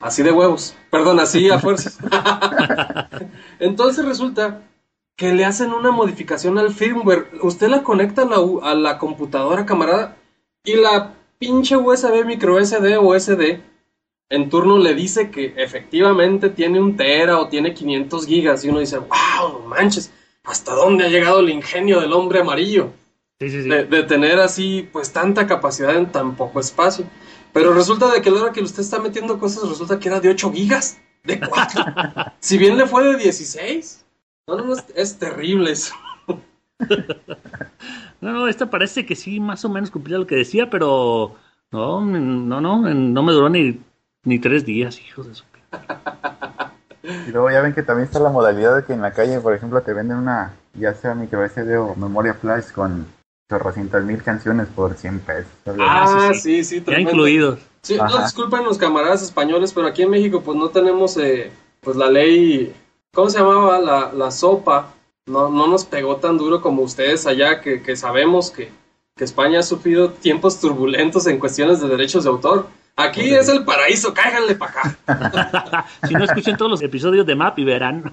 Así 0.00 0.22
de 0.22 0.32
huevos. 0.32 0.74
Perdón, 0.90 1.18
así 1.20 1.50
a 1.50 1.58
fuerzas. 1.58 1.98
Entonces 3.58 4.04
resulta 4.04 4.62
que 5.16 5.32
le 5.32 5.44
hacen 5.44 5.72
una 5.72 5.90
modificación 5.90 6.58
al 6.58 6.72
firmware. 6.72 7.30
Usted 7.42 7.68
la 7.68 7.82
conecta 7.82 8.22
a 8.22 8.24
la, 8.24 8.36
a 8.62 8.74
la 8.74 8.98
computadora, 8.98 9.66
camarada, 9.66 10.16
y 10.64 10.76
la 10.76 11.14
pinche 11.38 11.76
USB, 11.76 12.24
micro 12.24 12.64
SD 12.64 12.96
o 12.98 13.18
SD, 13.18 13.60
en 14.30 14.50
turno 14.50 14.78
le 14.78 14.94
dice 14.94 15.30
que 15.30 15.54
efectivamente 15.56 16.50
tiene 16.50 16.80
un 16.80 16.96
tera 16.96 17.38
o 17.38 17.48
tiene 17.48 17.74
500 17.74 18.26
gigas. 18.26 18.64
Y 18.64 18.68
uno 18.68 18.80
dice, 18.80 18.98
wow, 18.98 19.66
manches, 19.66 20.12
¿hasta 20.44 20.74
dónde 20.74 21.06
ha 21.06 21.08
llegado 21.08 21.40
el 21.40 21.50
ingenio 21.50 22.00
del 22.00 22.12
hombre 22.12 22.40
amarillo? 22.40 22.92
De, 23.40 23.84
de, 23.84 24.02
tener 24.02 24.40
así, 24.40 24.88
pues, 24.92 25.12
tanta 25.12 25.46
capacidad 25.46 25.96
en 25.96 26.10
tan 26.12 26.36
poco 26.36 26.60
espacio. 26.60 27.06
Pero 27.52 27.72
resulta 27.72 28.10
de 28.12 28.20
que 28.20 28.28
a 28.28 28.32
la 28.32 28.42
hora 28.42 28.52
que 28.52 28.62
usted 28.62 28.80
está 28.80 28.98
metiendo 28.98 29.38
cosas, 29.38 29.68
resulta 29.68 29.98
que 29.98 30.08
era 30.08 30.20
de 30.20 30.30
8 30.30 30.52
gigas, 30.52 30.98
de 31.24 31.40
4. 31.40 31.84
si 32.40 32.58
bien 32.58 32.76
le 32.76 32.86
fue 32.86 33.04
de 33.04 33.16
16. 33.16 34.04
No, 34.46 34.56
no, 34.56 34.74
es, 34.94 35.18
terrible 35.18 35.72
eso. 35.72 35.94
no, 38.20 38.32
no, 38.32 38.48
esta 38.48 38.70
parece 38.70 39.04
que 39.04 39.14
sí, 39.14 39.40
más 39.40 39.64
o 39.64 39.68
menos 39.68 39.90
cumplía 39.90 40.18
lo 40.18 40.26
que 40.26 40.36
decía, 40.36 40.70
pero 40.70 41.36
no, 41.70 42.00
no, 42.00 42.60
no, 42.60 42.78
no 42.78 43.22
me 43.22 43.32
duró 43.32 43.50
ni, 43.50 43.80
ni 44.24 44.38
tres 44.38 44.64
días, 44.64 44.98
hijos 45.00 45.28
de 45.28 45.34
su. 45.34 45.44
Y 47.02 47.30
luego 47.30 47.50
ya 47.50 47.62
ven 47.62 47.74
que 47.74 47.82
también 47.82 48.06
está 48.06 48.20
la 48.20 48.30
modalidad 48.30 48.76
de 48.76 48.84
que 48.84 48.92
en 48.92 49.00
la 49.00 49.12
calle, 49.12 49.40
por 49.40 49.54
ejemplo, 49.54 49.80
te 49.80 49.92
venden 49.92 50.18
una, 50.18 50.54
ya 50.74 50.94
sea 50.94 51.14
micro 51.14 51.46
SD 51.46 51.76
o 51.78 51.94
memoria 51.94 52.34
flash 52.34 52.70
con 52.72 53.06
chorrocientas 53.48 54.04
mil 54.04 54.22
canciones 54.22 54.68
por 54.68 54.94
100 54.94 55.20
pesos. 55.20 55.50
Ah, 55.78 56.32
sí, 56.34 56.62
sí, 56.64 56.82
ya 56.86 56.98
incluidos. 56.98 57.58
Sí, 57.82 57.96
no, 57.96 58.22
disculpen 58.22 58.64
los 58.64 58.76
camaradas 58.76 59.22
españoles, 59.22 59.72
pero 59.72 59.86
aquí 59.86 60.02
en 60.02 60.10
México 60.10 60.42
pues 60.42 60.56
no 60.58 60.68
tenemos 60.68 61.16
eh, 61.16 61.50
pues 61.80 61.96
la 61.96 62.10
ley, 62.10 62.74
¿cómo 63.14 63.30
se 63.30 63.38
llamaba? 63.38 63.78
La, 63.78 64.12
la 64.12 64.30
sopa, 64.30 64.92
no, 65.26 65.48
no 65.48 65.66
nos 65.66 65.84
pegó 65.84 66.16
tan 66.16 66.36
duro 66.36 66.60
como 66.60 66.82
ustedes 66.82 67.26
allá, 67.26 67.60
que, 67.60 67.82
que 67.82 67.96
sabemos 67.96 68.50
que, 68.50 68.70
que 69.16 69.24
España 69.24 69.60
ha 69.60 69.62
sufrido 69.62 70.10
tiempos 70.10 70.60
turbulentos 70.60 71.26
en 71.26 71.38
cuestiones 71.38 71.80
de 71.80 71.88
derechos 71.88 72.24
de 72.24 72.30
autor. 72.30 72.66
Aquí 72.98 73.32
es 73.32 73.48
el 73.48 73.64
paraíso, 73.64 74.12
cáiganle 74.12 74.56
para 74.56 74.72
acá. 74.72 75.86
si 76.08 76.14
no 76.14 76.24
escuchen 76.24 76.56
todos 76.56 76.68
los 76.68 76.82
episodios 76.82 77.24
de 77.24 77.36
MAP 77.36 77.60
y 77.60 77.64
verán. 77.64 78.12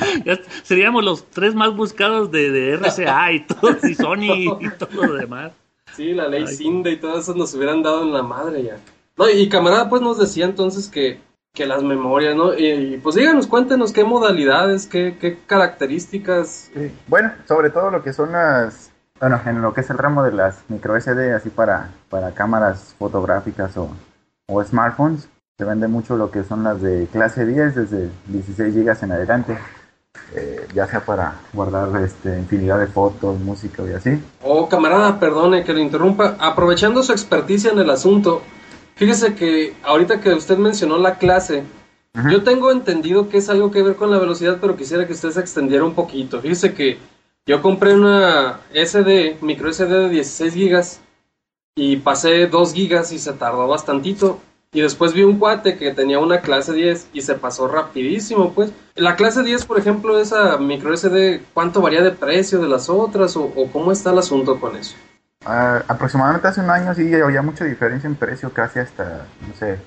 seríamos 0.62 1.02
los 1.02 1.24
tres 1.28 1.56
más 1.56 1.74
buscados 1.74 2.30
de, 2.30 2.52
de 2.52 2.76
RCA 2.76 3.32
y 3.32 3.46
todo, 3.46 3.76
y 3.82 3.94
Sony 3.96 4.56
y 4.60 4.70
todo 4.78 5.06
lo 5.06 5.14
demás. 5.14 5.50
Sí, 5.96 6.12
la 6.12 6.28
ley 6.28 6.46
Cinda 6.46 6.88
y 6.88 6.98
todo 6.98 7.18
eso 7.18 7.34
nos 7.34 7.52
hubieran 7.54 7.82
dado 7.82 8.02
en 8.02 8.12
la 8.12 8.22
madre 8.22 8.62
ya. 8.62 8.76
No, 9.16 9.28
y 9.28 9.48
camarada 9.48 9.88
pues 9.88 10.02
nos 10.02 10.16
decía 10.16 10.44
entonces 10.44 10.88
que, 10.88 11.18
que 11.52 11.66
las 11.66 11.82
memorias, 11.82 12.36
¿no? 12.36 12.56
Y, 12.56 13.00
pues 13.02 13.16
díganos, 13.16 13.48
cuéntenos 13.48 13.92
qué 13.92 14.04
modalidades, 14.04 14.86
qué, 14.86 15.16
qué 15.20 15.36
características. 15.48 16.70
Bueno, 17.08 17.32
sobre 17.48 17.70
todo 17.70 17.90
lo 17.90 18.04
que 18.04 18.12
son 18.12 18.30
las 18.30 18.89
bueno, 19.20 19.40
en 19.44 19.60
lo 19.60 19.74
que 19.74 19.82
es 19.82 19.90
el 19.90 19.98
ramo 19.98 20.22
de 20.22 20.32
las 20.32 20.64
micro 20.68 20.98
SD, 20.98 21.34
así 21.34 21.50
para, 21.50 21.90
para 22.08 22.32
cámaras 22.32 22.94
fotográficas 22.98 23.76
o, 23.76 23.90
o 24.48 24.64
smartphones, 24.64 25.28
se 25.58 25.64
vende 25.64 25.88
mucho 25.88 26.16
lo 26.16 26.30
que 26.30 26.42
son 26.42 26.64
las 26.64 26.80
de 26.80 27.06
clase 27.12 27.44
10, 27.44 27.74
desde 27.74 28.08
16 28.28 28.74
GB 28.74 28.96
en 29.02 29.12
adelante. 29.12 29.58
Eh, 30.34 30.66
ya 30.74 30.86
sea 30.86 31.00
para 31.00 31.34
guardar 31.52 32.02
este, 32.02 32.38
infinidad 32.38 32.78
de 32.78 32.86
fotos, 32.86 33.38
música 33.40 33.82
y 33.88 33.92
así. 33.92 34.22
Oh, 34.42 34.68
camarada, 34.68 35.20
perdone 35.20 35.64
que 35.64 35.74
le 35.74 35.82
interrumpa. 35.82 36.36
Aprovechando 36.38 37.02
su 37.02 37.12
experticia 37.12 37.72
en 37.72 37.78
el 37.78 37.90
asunto, 37.90 38.40
fíjese 38.94 39.34
que 39.34 39.74
ahorita 39.82 40.20
que 40.20 40.32
usted 40.32 40.56
mencionó 40.56 40.98
la 40.98 41.16
clase, 41.16 41.64
yo 42.30 42.42
tengo 42.42 42.70
entendido 42.70 43.28
que 43.28 43.38
es 43.38 43.50
algo 43.50 43.70
que 43.70 43.82
ver 43.82 43.96
con 43.96 44.10
la 44.10 44.18
velocidad, 44.18 44.58
pero 44.60 44.76
quisiera 44.76 45.06
que 45.06 45.12
usted 45.12 45.30
se 45.30 45.40
extendiera 45.40 45.84
un 45.84 45.94
poquito. 45.94 46.40
Fíjese 46.40 46.74
que 46.74 46.98
yo 47.46 47.62
compré 47.62 47.94
una 47.94 48.60
SD, 48.72 49.38
micro 49.40 49.72
SD 49.72 49.88
de 49.88 50.08
16 50.08 50.54
gigas 50.54 51.00
y 51.74 51.96
pasé 51.96 52.46
2 52.46 52.74
gigas 52.74 53.12
y 53.12 53.18
se 53.18 53.32
tardó 53.32 53.66
bastantito. 53.66 54.40
Y 54.72 54.82
después 54.82 55.12
vi 55.14 55.24
un 55.24 55.40
cuate 55.40 55.76
que 55.76 55.92
tenía 55.92 56.20
una 56.20 56.42
clase 56.42 56.72
10 56.72 57.08
y 57.12 57.22
se 57.22 57.34
pasó 57.34 57.66
rapidísimo, 57.66 58.52
pues. 58.52 58.72
La 58.94 59.16
clase 59.16 59.42
10, 59.42 59.64
por 59.64 59.78
ejemplo, 59.78 60.20
esa 60.20 60.58
micro 60.58 60.96
SD, 60.96 61.42
¿cuánto 61.52 61.80
varía 61.80 62.02
de 62.02 62.12
precio 62.12 62.60
de 62.60 62.68
las 62.68 62.88
otras 62.88 63.36
o, 63.36 63.52
cómo 63.72 63.90
está 63.90 64.12
el 64.12 64.18
asunto 64.18 64.60
con 64.60 64.76
eso? 64.76 64.94
Ah, 65.44 65.82
aproximadamente 65.88 66.46
hace 66.46 66.60
un 66.60 66.70
año 66.70 66.94
sí 66.94 67.12
había 67.14 67.42
mucha 67.42 67.64
diferencia 67.64 68.06
en 68.06 68.14
precio, 68.14 68.52
casi 68.52 68.78
hasta, 68.78 69.26
no 69.48 69.54
sé, 69.58 69.78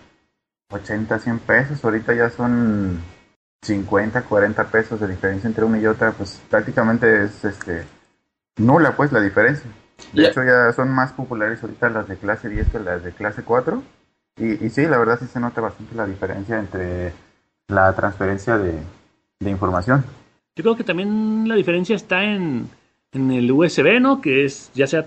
80, 0.70 1.18
100 1.18 1.39
pesos. 1.39 1.86
Ahorita 1.86 2.13
ya 2.13 2.30
son 2.30 3.02
50, 3.63 4.23
40 4.23 4.63
pesos 4.65 4.99
de 4.99 5.08
diferencia 5.08 5.47
entre 5.47 5.63
una 5.63 5.80
y 5.80 5.88
otra, 5.88 6.12
pues 6.12 6.41
prácticamente 6.49 7.23
es 7.23 7.43
este 7.43 7.86
nula 8.58 8.95
pues 8.95 9.12
la 9.12 9.21
diferencia. 9.21 9.69
De 10.12 10.28
hecho 10.28 10.43
ya 10.43 10.71
son 10.73 10.91
más 10.91 11.13
populares 11.13 11.62
ahorita 11.63 11.89
las 11.89 12.08
de 12.08 12.17
clase 12.17 12.49
10 12.49 12.69
que 12.69 12.80
las 12.80 13.04
de 13.04 13.12
clase 13.12 13.43
4. 13.43 13.82
Y, 14.38 14.65
y 14.65 14.69
sí, 14.69 14.86
la 14.86 14.97
verdad 14.97 15.19
sí 15.19 15.28
se 15.28 15.39
nota 15.39 15.62
bastante 15.62 15.95
la 15.95 16.06
diferencia 16.06 16.60
entre 16.60 17.13
la 17.67 17.93
transferencia 17.93 18.58
de, 18.58 18.73
de 19.39 19.49
información. 19.49 20.04
Yo 20.56 20.63
creo 20.63 20.76
que 20.76 20.84
también 20.84 21.47
la 21.47 21.56
diferencia 21.56 21.95
está 21.95 22.23
en, 22.23 22.69
en 23.12 23.32
el 23.32 23.52
USB, 23.52 23.99
¿no? 23.99 24.21
Que 24.21 24.45
es 24.45 24.71
ya 24.73 24.88
sea 24.88 25.06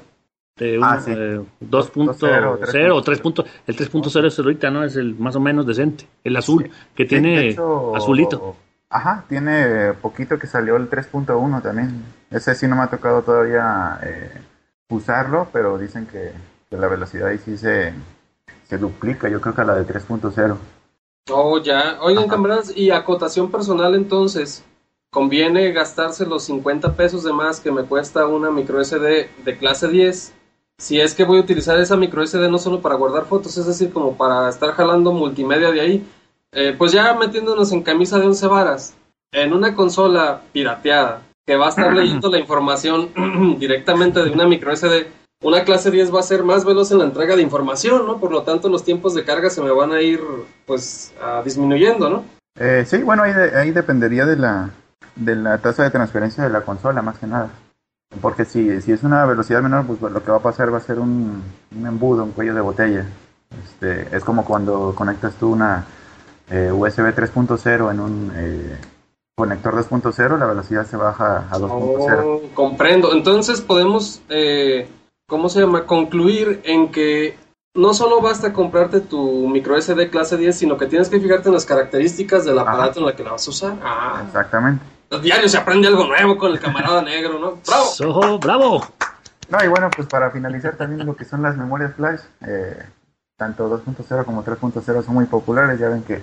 de 0.56 0.80
Ah, 0.82 1.00
sí. 1.00 1.10
2.0 1.10 2.92
o 2.92 3.02
3.0. 3.02 3.44
El 3.66 3.76
3.0 3.76 4.26
es 4.26 4.38
ahorita, 4.38 4.70
¿no? 4.70 4.84
Es 4.84 4.96
el 4.96 5.14
más 5.16 5.36
o 5.36 5.40
menos 5.40 5.66
decente. 5.66 6.06
El 6.24 6.36
azul, 6.36 6.70
que 6.94 7.04
tiene 7.04 7.48
hecho, 7.48 7.94
azulito. 7.94 8.56
Ajá, 8.88 9.24
tiene 9.28 9.92
poquito 10.00 10.38
que 10.38 10.46
salió 10.46 10.76
el 10.76 10.88
3.1 10.88 11.60
también. 11.62 12.02
Ese 12.30 12.54
sí 12.54 12.66
no 12.66 12.76
me 12.76 12.82
ha 12.82 12.86
tocado 12.86 13.22
todavía 13.22 13.98
eh, 14.02 14.30
usarlo, 14.88 15.48
pero 15.52 15.76
dicen 15.76 16.06
que, 16.06 16.32
que 16.70 16.76
la 16.76 16.88
velocidad 16.88 17.28
ahí 17.28 17.38
sí 17.38 17.58
se, 17.58 17.92
se 18.68 18.78
duplica, 18.78 19.28
yo 19.28 19.40
creo 19.40 19.54
que 19.54 19.60
a 19.60 19.64
la 19.64 19.74
de 19.74 19.86
3.0. 19.86 20.56
Oh, 21.30 21.58
ya. 21.60 21.98
Oigan, 22.00 22.24
Ajá. 22.24 22.32
camaradas, 22.32 22.74
y 22.74 22.90
acotación 22.92 23.50
personal 23.50 23.94
entonces, 23.94 24.64
¿conviene 25.10 25.72
gastarse 25.72 26.24
los 26.24 26.44
50 26.44 26.94
pesos 26.94 27.24
de 27.24 27.32
más 27.32 27.60
que 27.60 27.72
me 27.72 27.82
cuesta 27.82 28.26
una 28.26 28.50
micro 28.50 28.82
SD 28.82 29.28
de 29.44 29.58
clase 29.58 29.88
10? 29.88 30.32
Si 30.78 31.00
es 31.00 31.14
que 31.14 31.24
voy 31.24 31.38
a 31.38 31.42
utilizar 31.42 31.78
esa 31.78 31.96
micro 31.96 32.22
SD 32.26 32.50
no 32.50 32.58
solo 32.58 32.80
para 32.82 32.96
guardar 32.96 33.24
fotos, 33.24 33.56
es 33.56 33.66
decir, 33.66 33.92
como 33.92 34.16
para 34.16 34.48
estar 34.50 34.72
jalando 34.72 35.12
multimedia 35.12 35.70
de 35.70 35.80
ahí, 35.80 36.06
eh, 36.52 36.74
pues 36.76 36.92
ya 36.92 37.14
metiéndonos 37.14 37.72
en 37.72 37.82
camisa 37.82 38.18
de 38.18 38.26
once 38.26 38.46
varas, 38.46 38.94
en 39.32 39.52
una 39.54 39.74
consola 39.74 40.42
pirateada 40.52 41.22
que 41.46 41.56
va 41.56 41.66
a 41.66 41.70
estar 41.70 41.92
leyendo 41.94 42.28
la 42.30 42.38
información 42.38 43.08
directamente 43.58 44.22
de 44.22 44.30
una 44.30 44.46
micro 44.46 44.74
SD, 44.76 45.06
una 45.42 45.64
clase 45.64 45.90
10 45.90 46.14
va 46.14 46.20
a 46.20 46.24
ser 46.24 46.44
más 46.44 46.64
veloz 46.64 46.92
en 46.92 46.98
la 46.98 47.04
entrega 47.04 47.36
de 47.36 47.42
información, 47.42 48.06
¿no? 48.06 48.18
Por 48.18 48.30
lo 48.32 48.42
tanto, 48.42 48.68
los 48.68 48.84
tiempos 48.84 49.14
de 49.14 49.24
carga 49.24 49.48
se 49.50 49.62
me 49.62 49.70
van 49.70 49.92
a 49.92 50.00
ir, 50.00 50.20
pues, 50.66 51.12
disminuyendo, 51.44 52.08
¿no? 52.10 52.24
Eh, 52.58 52.84
sí, 52.86 52.98
bueno, 53.02 53.22
ahí, 53.22 53.32
de- 53.34 53.58
ahí 53.58 53.70
dependería 53.70 54.24
de 54.24 54.36
la, 54.36 54.70
de 55.14 55.36
la 55.36 55.58
tasa 55.58 55.84
de 55.84 55.90
transferencia 55.90 56.42
de 56.44 56.50
la 56.50 56.62
consola, 56.62 57.02
más 57.02 57.18
que 57.18 57.26
nada. 57.26 57.50
Porque 58.20 58.44
si, 58.44 58.80
si 58.80 58.92
es 58.92 59.02
una 59.02 59.24
velocidad 59.24 59.62
menor, 59.62 59.86
pues 59.86 60.00
lo 60.00 60.22
que 60.22 60.30
va 60.30 60.38
a 60.38 60.42
pasar 60.42 60.72
va 60.72 60.78
a 60.78 60.82
ser 60.82 60.98
un, 60.98 61.42
un 61.76 61.86
embudo, 61.86 62.24
un 62.24 62.32
cuello 62.32 62.54
de 62.54 62.60
botella. 62.60 63.06
Este, 63.64 64.16
es 64.16 64.24
como 64.24 64.44
cuando 64.44 64.94
conectas 64.94 65.34
tú 65.34 65.52
una 65.52 65.84
eh, 66.50 66.70
USB 66.72 67.14
3.0 67.14 67.90
en 67.90 68.00
un 68.00 68.32
eh, 68.34 68.78
conector 69.36 69.74
2.0, 69.74 70.38
la 70.38 70.46
velocidad 70.46 70.86
se 70.86 70.96
baja 70.96 71.48
a 71.50 71.58
2.0. 71.58 72.22
Oh, 72.24 72.40
comprendo. 72.54 73.12
Entonces 73.12 73.60
podemos, 73.60 74.22
eh, 74.28 74.88
¿cómo 75.28 75.48
se 75.48 75.60
llama? 75.60 75.84
Concluir 75.84 76.62
en 76.64 76.90
que 76.90 77.36
no 77.74 77.92
solo 77.92 78.22
basta 78.22 78.52
comprarte 78.52 79.00
tu 79.00 79.48
micro 79.48 79.80
SD 79.80 80.08
clase 80.10 80.36
10, 80.36 80.56
sino 80.56 80.78
que 80.78 80.86
tienes 80.86 81.08
que 81.08 81.20
fijarte 81.20 81.48
en 81.48 81.54
las 81.54 81.66
características 81.66 82.44
del 82.44 82.58
aparato 82.58 83.00
en 83.00 83.06
la 83.06 83.14
que 83.14 83.24
la 83.24 83.32
vas 83.32 83.46
a 83.46 83.50
usar. 83.50 83.76
Ah, 83.82 84.22
Exactamente. 84.26 84.95
Diario 85.22 85.48
se 85.48 85.58
aprende 85.58 85.88
algo 85.88 86.06
nuevo 86.06 86.36
con 86.36 86.52
el 86.52 86.60
camarada 86.60 87.02
negro, 87.02 87.38
¿no? 87.38 87.58
¡Bravo! 87.66 87.90
¡Ojo, 88.08 88.38
bravo! 88.38 88.86
No, 89.48 89.64
y 89.64 89.68
bueno, 89.68 89.90
pues 89.94 90.08
para 90.08 90.30
finalizar 90.30 90.76
también 90.76 91.06
lo 91.06 91.14
que 91.14 91.24
son 91.24 91.42
las 91.42 91.56
memorias 91.56 91.94
flash, 91.94 92.20
eh, 92.46 92.82
tanto 93.36 93.68
2.0 93.70 94.24
como 94.24 94.44
3.0 94.44 95.04
son 95.04 95.14
muy 95.14 95.26
populares, 95.26 95.78
ya 95.78 95.88
ven 95.88 96.02
que 96.02 96.22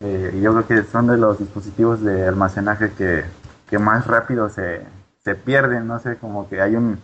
eh, 0.00 0.38
yo 0.40 0.52
creo 0.52 0.66
que 0.66 0.90
son 0.90 1.08
de 1.08 1.16
los 1.16 1.38
dispositivos 1.38 2.02
de 2.02 2.26
almacenaje 2.26 2.92
que, 2.92 3.24
que 3.68 3.78
más 3.78 4.06
rápido 4.06 4.48
se, 4.48 4.82
se 5.24 5.34
pierden, 5.34 5.86
no 5.86 5.98
sé, 5.98 6.16
como 6.16 6.48
que 6.48 6.60
hay 6.60 6.76
un, 6.76 7.00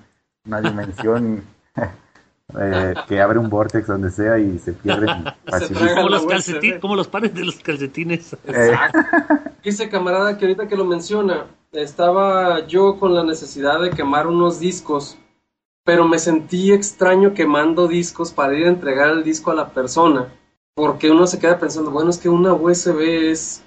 una 0.47 0.61
dimensión 0.61 1.43
eh, 2.59 2.95
que 3.09 3.21
abre 3.21 3.39
un 3.39 3.51
vortex 3.51 3.87
donde 3.87 4.11
sea 4.11 4.39
y 4.39 4.59
se 4.59 4.73
pierden 4.73 5.25
traga 5.45 5.95
Como 5.95 6.09
los, 6.09 6.27
calcetines, 6.27 6.81
como 6.81 6.97
los 6.97 7.09
pares 7.09 7.35
de 7.35 7.45
los 7.45 7.57
calcetines. 7.57 8.37
Exacto. 8.45 8.99
Dice 9.63 9.89
camarada 9.89 10.39
que 10.39 10.45
ahorita 10.45 10.69
que 10.69 10.77
lo 10.77 10.85
menciona, 10.85 11.47
estaba 11.73 12.67
yo 12.67 12.99
con 12.99 13.15
la 13.15 13.25
necesidad 13.25 13.81
de 13.81 13.91
quemar 13.91 14.27
unos 14.27 14.61
discos, 14.61 15.19
pero 15.85 16.07
me 16.07 16.19
sentí 16.19 16.73
extraño 16.73 17.35
quemando 17.35 17.89
discos 17.89 18.33
para 18.33 18.57
ir 18.57 18.67
a 18.67 18.71
entregar 18.71 19.11
el 19.11 19.25
disco 19.25 19.51
a 19.51 19.55
la 19.55 19.69
persona, 19.71 20.29
porque 20.75 21.11
uno 21.11 21.27
se 21.27 21.39
queda 21.39 21.59
pensando, 21.59 21.91
bueno, 21.91 22.11
es 22.11 22.19
que 22.19 22.29
una 22.29 22.53
USB 22.55 23.31
es 23.31 23.63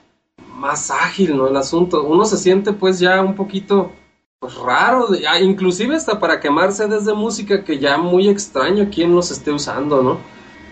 más 0.55 0.91
ágil, 0.91 1.35
¿no? 1.35 1.47
El 1.47 1.57
asunto, 1.57 2.03
uno 2.03 2.23
se 2.25 2.37
siente 2.37 2.71
pues 2.73 2.99
ya 2.99 3.21
un 3.21 3.35
poquito 3.35 3.91
pues 4.39 4.55
raro, 4.55 5.07
de- 5.07 5.27
ah, 5.27 5.39
inclusive 5.39 5.95
hasta 5.95 6.19
para 6.19 6.39
quemar 6.39 6.71
CDs 6.71 7.05
de 7.05 7.13
música 7.13 7.63
que 7.63 7.77
ya 7.77 7.97
muy 7.97 8.27
extraño 8.29 8.89
quien 8.91 9.13
los 9.13 9.29
esté 9.29 9.51
usando, 9.51 10.01
¿no? 10.01 10.17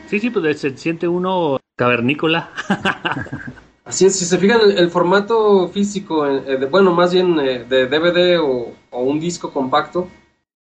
Sí, 0.07 0.19
sí, 0.19 0.29
pues 0.31 0.59
se 0.59 0.75
siente 0.77 1.07
uno 1.07 1.59
cavernícola. 1.77 2.49
Así 3.89 4.05
es, 4.05 4.17
si 4.19 4.25
se 4.25 4.37
fijan, 4.37 4.61
el, 4.61 4.77
el 4.77 4.91
formato 4.91 5.67
físico, 5.69 6.25
eh, 6.27 6.57
de- 6.57 6.65
bueno, 6.67 6.91
más 6.93 7.11
bien 7.11 7.39
eh, 7.39 7.65
de 7.67 7.87
DVD 7.87 8.37
o, 8.37 8.73
o 8.91 9.01
un 9.01 9.19
disco 9.19 9.51
compacto, 9.51 10.07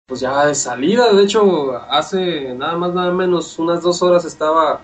pues 0.06 0.20
ya 0.20 0.46
de 0.46 0.54
salida. 0.54 1.12
De 1.12 1.24
hecho, 1.24 1.76
hace 1.90 2.54
nada 2.54 2.76
más, 2.78 2.94
nada 2.94 3.12
menos, 3.12 3.58
unas 3.58 3.82
dos 3.82 4.02
horas 4.02 4.24
estaba 4.24 4.80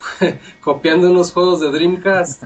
copiando 0.62 1.10
unos 1.10 1.32
juegos 1.32 1.60
de 1.60 1.70
Dreamcast 1.70 2.44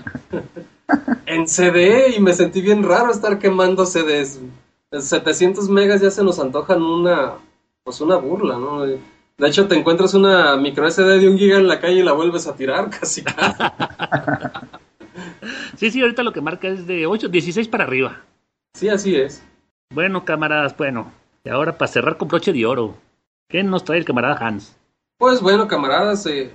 en 1.26 1.48
CD 1.48 2.14
y 2.16 2.20
me 2.20 2.32
sentí 2.34 2.60
bien 2.60 2.82
raro 2.82 3.10
estar 3.12 3.38
quemando 3.38 3.86
CDs. 3.86 4.40
700 5.00 5.68
megas 5.68 6.00
ya 6.02 6.10
se 6.10 6.24
nos 6.24 6.38
antojan 6.40 6.82
una, 6.82 7.34
pues 7.84 8.00
una 8.00 8.16
burla, 8.16 8.58
¿no? 8.58 8.82
De 8.82 8.98
hecho, 9.48 9.68
te 9.68 9.76
encuentras 9.76 10.14
una 10.14 10.56
micro 10.56 10.86
SD 10.86 11.18
de 11.20 11.28
un 11.28 11.38
giga 11.38 11.58
en 11.58 11.68
la 11.68 11.80
calle 11.80 12.00
y 12.00 12.02
la 12.02 12.12
vuelves 12.12 12.46
a 12.46 12.54
tirar 12.56 12.90
casi 13.00 13.22
casi. 13.22 13.54
Sí, 15.80 15.90
sí, 15.90 16.02
ahorita 16.02 16.22
lo 16.22 16.34
que 16.34 16.42
marca 16.42 16.68
es 16.68 16.86
de 16.86 17.06
8, 17.06 17.28
16 17.28 17.66
para 17.68 17.84
arriba. 17.84 18.20
Sí, 18.74 18.90
así 18.90 19.16
es. 19.16 19.42
Bueno, 19.94 20.26
camaradas, 20.26 20.76
bueno. 20.76 21.10
Y 21.42 21.48
ahora 21.48 21.78
para 21.78 21.90
cerrar 21.90 22.18
con 22.18 22.28
broche 22.28 22.52
de 22.52 22.66
oro. 22.66 22.98
¿Qué 23.48 23.62
nos 23.62 23.82
trae 23.84 23.98
el 23.98 24.04
camarada 24.04 24.36
Hans? 24.46 24.76
Pues 25.16 25.40
bueno, 25.40 25.66
camaradas, 25.68 26.26
eh, 26.26 26.52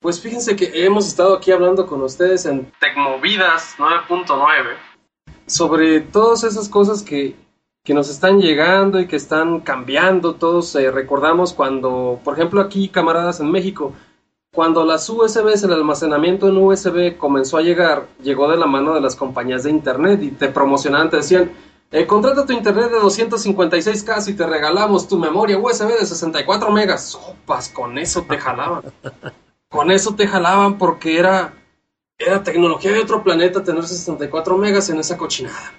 pues 0.00 0.18
fíjense 0.18 0.56
que 0.56 0.82
hemos 0.82 1.06
estado 1.06 1.36
aquí 1.36 1.50
hablando 1.50 1.86
con 1.86 2.00
ustedes 2.00 2.46
en 2.46 2.72
Tecmovidas 2.80 3.74
9.9 3.76 4.76
sobre 5.44 6.00
todas 6.00 6.42
esas 6.44 6.66
cosas 6.70 7.02
que, 7.02 7.36
que 7.84 7.92
nos 7.92 8.08
están 8.08 8.40
llegando 8.40 8.98
y 8.98 9.06
que 9.06 9.16
están 9.16 9.60
cambiando. 9.60 10.36
Todos 10.36 10.74
eh, 10.76 10.90
recordamos 10.90 11.52
cuando, 11.52 12.18
por 12.24 12.32
ejemplo, 12.32 12.62
aquí, 12.62 12.88
camaradas 12.88 13.40
en 13.40 13.50
México, 13.50 13.92
cuando 14.54 14.84
las 14.84 15.10
USBs, 15.10 15.64
el 15.64 15.72
almacenamiento 15.72 16.48
en 16.48 16.56
USB 16.56 17.16
comenzó 17.16 17.58
a 17.58 17.62
llegar, 17.62 18.06
llegó 18.22 18.48
de 18.48 18.56
la 18.56 18.66
mano 18.66 18.94
de 18.94 19.00
las 19.00 19.16
compañías 19.16 19.64
de 19.64 19.70
Internet 19.70 20.22
y 20.22 20.30
te 20.30 20.48
promocionaban, 20.48 21.10
te 21.10 21.16
decían, 21.16 21.50
eh, 21.90 22.06
contrata 22.06 22.46
tu 22.46 22.52
Internet 22.52 22.92
de 22.92 23.00
256K 23.00 24.28
y 24.28 24.34
te 24.34 24.46
regalamos 24.46 25.08
tu 25.08 25.18
memoria 25.18 25.58
USB 25.58 25.98
de 25.98 26.06
64 26.06 26.70
megas. 26.70 27.04
Sopas, 27.04 27.68
con 27.68 27.98
eso 27.98 28.22
te 28.22 28.38
jalaban. 28.38 28.82
Con 29.68 29.90
eso 29.90 30.14
te 30.14 30.28
jalaban 30.28 30.78
porque 30.78 31.18
era, 31.18 31.52
era 32.16 32.44
tecnología 32.44 32.92
de 32.92 33.00
otro 33.00 33.24
planeta 33.24 33.64
tener 33.64 33.84
64 33.84 34.56
megas 34.56 34.88
en 34.88 35.00
esa 35.00 35.16
cochinada. 35.16 35.72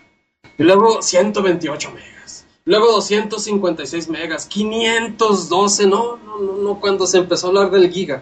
Y 0.57 0.63
luego 0.63 1.01
128 1.01 1.91
megas. 1.91 2.45
Luego 2.65 2.91
256 2.91 4.09
megas. 4.09 4.45
512. 4.47 5.88
No, 5.88 6.17
no, 6.17 6.39
no, 6.39 6.57
no, 6.57 6.79
cuando 6.81 7.07
se 7.07 7.19
empezó 7.19 7.47
a 7.47 7.49
hablar 7.51 7.71
del 7.71 7.89
giga. 7.89 8.21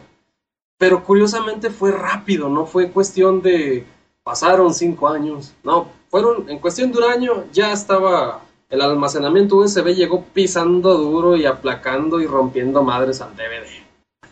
Pero 0.84 1.02
curiosamente 1.02 1.69
fue 1.69 1.93
rápido, 1.93 2.50
no 2.50 2.65
fue 2.65 2.91
cuestión 2.91 3.41
de 3.41 3.86
pasaron 4.22 4.74
cinco 4.74 5.08
años. 5.08 5.54
No, 5.63 5.88
fueron 6.10 6.50
en 6.50 6.60
cuestión 6.60 6.91
de 6.91 6.98
un 6.98 7.04
año 7.06 7.46
ya 7.54 7.72
estaba 7.72 8.41
el 8.69 8.82
almacenamiento 8.82 9.56
USB 9.56 9.96
llegó 9.96 10.26
pisando 10.34 10.98
duro 10.98 11.38
y 11.38 11.46
aplacando 11.46 12.19
y 12.19 12.28
rompiendo 12.28 12.84
madres 12.84 13.22
al 13.22 13.34
DVD. 13.34 13.65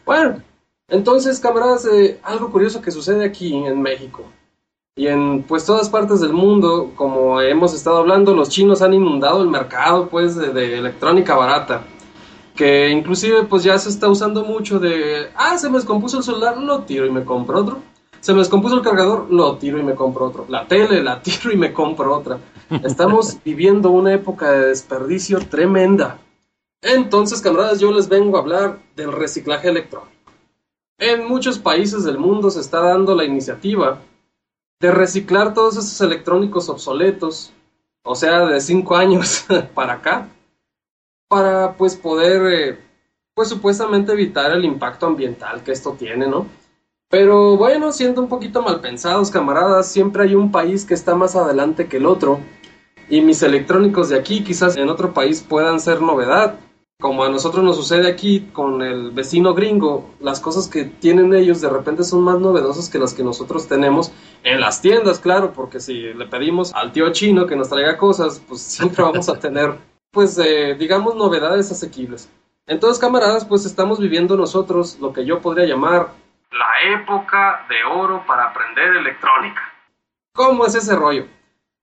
Bueno, 0.06 0.44
entonces 0.90 1.40
camaradas, 1.40 1.86
eh, 1.86 2.20
algo 2.22 2.52
curioso 2.52 2.82
que 2.82 2.92
sucede 2.92 3.24
aquí 3.24 3.56
en 3.56 3.82
México 3.82 4.26
y 4.98 5.08
en 5.08 5.44
pues 5.44 5.66
todas 5.66 5.88
partes 5.88 6.20
del 6.20 6.34
mundo, 6.34 6.92
como 6.98 7.40
hemos 7.40 7.74
estado 7.74 8.00
hablando, 8.00 8.36
los 8.36 8.50
chinos 8.50 8.82
han 8.82 8.94
inundado 8.94 9.42
el 9.42 9.48
mercado 9.48 10.10
pues 10.10 10.36
de, 10.36 10.52
de 10.52 10.80
electrónica 10.80 11.34
barata 11.34 11.86
que 12.56 12.90
inclusive 12.90 13.44
pues 13.44 13.64
ya 13.64 13.78
se 13.78 13.90
está 13.90 14.10
usando 14.10 14.44
mucho 14.44 14.80
de, 14.80 15.30
ah, 15.36 15.58
se 15.58 15.70
me 15.70 15.78
descompuso 15.78 16.18
el 16.18 16.24
celular, 16.24 16.58
lo 16.58 16.84
tiro 16.84 17.06
y 17.06 17.12
me 17.12 17.24
compro 17.24 17.60
otro. 17.60 17.80
Se 18.20 18.34
me 18.34 18.40
descompuso 18.40 18.76
el 18.76 18.82
cargador, 18.82 19.32
lo 19.32 19.58
tiro 19.58 19.80
y 19.80 19.84
me 19.84 19.96
compro 19.96 20.28
otro. 20.28 20.46
La 20.48 20.68
tele, 20.68 21.02
la 21.02 21.22
tiro 21.24 21.52
y 21.52 21.58
me 21.58 21.74
compro 21.74 22.16
otra. 22.16 22.40
Estamos 22.84 23.38
viviendo 23.46 23.90
una 23.90 24.14
época 24.14 24.52
de 24.52 24.68
desperdicio 24.68 25.40
tremenda. 25.40 26.20
Entonces, 26.82 27.42
camaradas, 27.42 27.80
yo 27.80 27.92
les 27.92 28.10
vengo 28.10 28.38
a 28.38 28.42
hablar 28.42 28.80
del 28.96 29.12
reciclaje 29.12 29.70
electrónico. 29.70 30.12
En 30.98 31.28
muchos 31.28 31.58
países 31.58 32.04
del 32.04 32.20
mundo 32.20 32.52
se 32.52 32.60
está 32.60 32.80
dando 32.80 33.16
la 33.16 33.24
iniciativa 33.24 34.00
de 34.80 34.92
reciclar 34.92 35.54
todos 35.54 35.78
esos 35.78 36.00
electrónicos 36.02 36.70
obsoletos, 36.70 37.52
o 38.04 38.16
sea, 38.16 38.46
de 38.46 38.62
cinco 38.62 38.96
años 38.96 39.46
para 39.74 39.94
acá, 39.94 40.30
para 41.32 41.78
pues 41.78 41.96
poder, 41.96 42.54
eh, 42.54 42.80
pues 43.34 43.48
supuestamente 43.48 44.12
evitar 44.12 44.52
el 44.52 44.66
impacto 44.66 45.06
ambiental 45.06 45.64
que 45.64 45.72
esto 45.72 45.96
tiene, 45.98 46.28
¿no? 46.28 46.46
Pero 47.10 47.56
bueno, 47.56 47.94
siendo 47.94 48.22
un 48.22 48.28
poquito 48.28 48.62
mal 48.62 48.82
pensados, 48.82 49.32
camaradas, 49.32 49.90
siempre 49.90 50.24
hay 50.24 50.36
un 50.36 50.52
país 50.52 50.84
que 50.84 50.94
está 50.94 51.16
más 51.16 51.38
adelante 51.38 51.88
que 51.88 51.98
el 51.98 52.06
otro, 52.06 52.42
y 53.10 53.22
mis 53.22 53.42
electrónicos 53.44 54.10
de 54.10 54.20
aquí 54.20 54.44
quizás 54.44 54.76
en 54.76 54.90
otro 54.90 55.14
país 55.14 55.42
puedan 55.48 55.80
ser 55.80 56.02
novedad. 56.02 56.60
Como 57.00 57.24
a 57.24 57.30
nosotros 57.30 57.64
nos 57.64 57.78
sucede 57.78 58.10
aquí 58.10 58.50
con 58.52 58.82
el 58.82 59.12
vecino 59.12 59.54
gringo, 59.54 60.10
las 60.20 60.42
cosas 60.42 60.68
que 60.68 60.84
tienen 60.84 61.34
ellos 61.34 61.62
de 61.62 61.70
repente 61.70 62.04
son 62.04 62.24
más 62.24 62.42
novedosas 62.42 62.90
que 62.90 63.00
las 63.00 63.14
que 63.14 63.24
nosotros 63.24 63.70
tenemos 63.70 64.12
en 64.44 64.60
las 64.60 64.82
tiendas, 64.82 65.20
claro, 65.20 65.54
porque 65.54 65.80
si 65.80 65.94
le 65.94 66.26
pedimos 66.26 66.74
al 66.74 66.92
tío 66.92 67.10
chino 67.14 67.48
que 67.48 67.56
nos 67.56 67.70
traiga 67.70 67.98
cosas, 67.98 68.42
pues 68.48 68.62
siempre 68.62 69.02
vamos 69.02 69.30
a 69.30 69.40
tener, 69.40 69.76
pues, 70.12 70.38
eh, 70.38 70.76
digamos, 70.76 71.16
novedades 71.16 71.72
asequibles. 71.72 72.30
Entonces, 72.68 73.00
camaradas, 73.00 73.46
pues 73.46 73.66
estamos 73.66 74.00
viviendo 74.00 74.38
nosotros 74.38 74.98
lo 75.00 75.14
que 75.14 75.26
yo 75.26 75.42
podría 75.42 75.66
llamar 75.66 76.10
la 76.52 76.94
época 77.02 77.66
de 77.70 77.84
oro 77.84 78.24
para 78.28 78.50
aprender 78.50 78.98
electrónica. 78.98 79.62
¿Cómo 80.34 80.66
es 80.66 80.76
ese 80.76 80.96
rollo? 80.96 81.26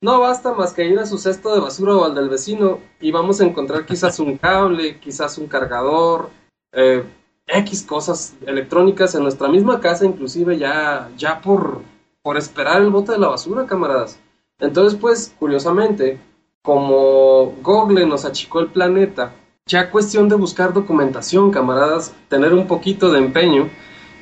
No 0.00 0.20
basta 0.20 0.52
más 0.52 0.72
que 0.72 0.86
ir 0.86 0.98
a 0.98 1.06
su 1.06 1.18
cesto 1.18 1.52
de 1.52 1.60
basura 1.60 1.96
o 1.96 2.04
al 2.04 2.14
del 2.14 2.28
vecino 2.28 2.78
y 3.00 3.10
vamos 3.10 3.40
a 3.40 3.44
encontrar 3.44 3.84
quizás 3.84 4.20
un 4.20 4.36
cable, 4.38 5.00
quizás 5.00 5.38
un 5.38 5.48
cargador, 5.48 6.30
eh, 6.72 7.04
X 7.48 7.82
cosas 7.82 8.36
electrónicas 8.46 9.14
en 9.14 9.22
nuestra 9.22 9.48
misma 9.48 9.80
casa, 9.80 10.04
inclusive 10.04 10.58
ya, 10.58 11.10
ya 11.16 11.40
por, 11.40 11.80
por 12.22 12.36
esperar 12.36 12.82
el 12.82 12.90
bote 12.90 13.12
de 13.12 13.18
la 13.18 13.28
basura, 13.28 13.66
camaradas. 13.66 14.20
Entonces, 14.60 14.98
pues, 15.00 15.34
curiosamente, 15.38 16.20
como 16.62 17.54
Google 17.62 18.06
nos 18.06 18.24
achicó 18.24 18.60
el 18.60 18.68
planeta, 18.68 19.34
ya 19.66 19.90
cuestión 19.90 20.28
de 20.28 20.36
buscar 20.36 20.72
documentación, 20.72 21.50
camaradas, 21.50 22.14
tener 22.28 22.54
un 22.54 22.66
poquito 22.66 23.10
de 23.10 23.18
empeño 23.18 23.68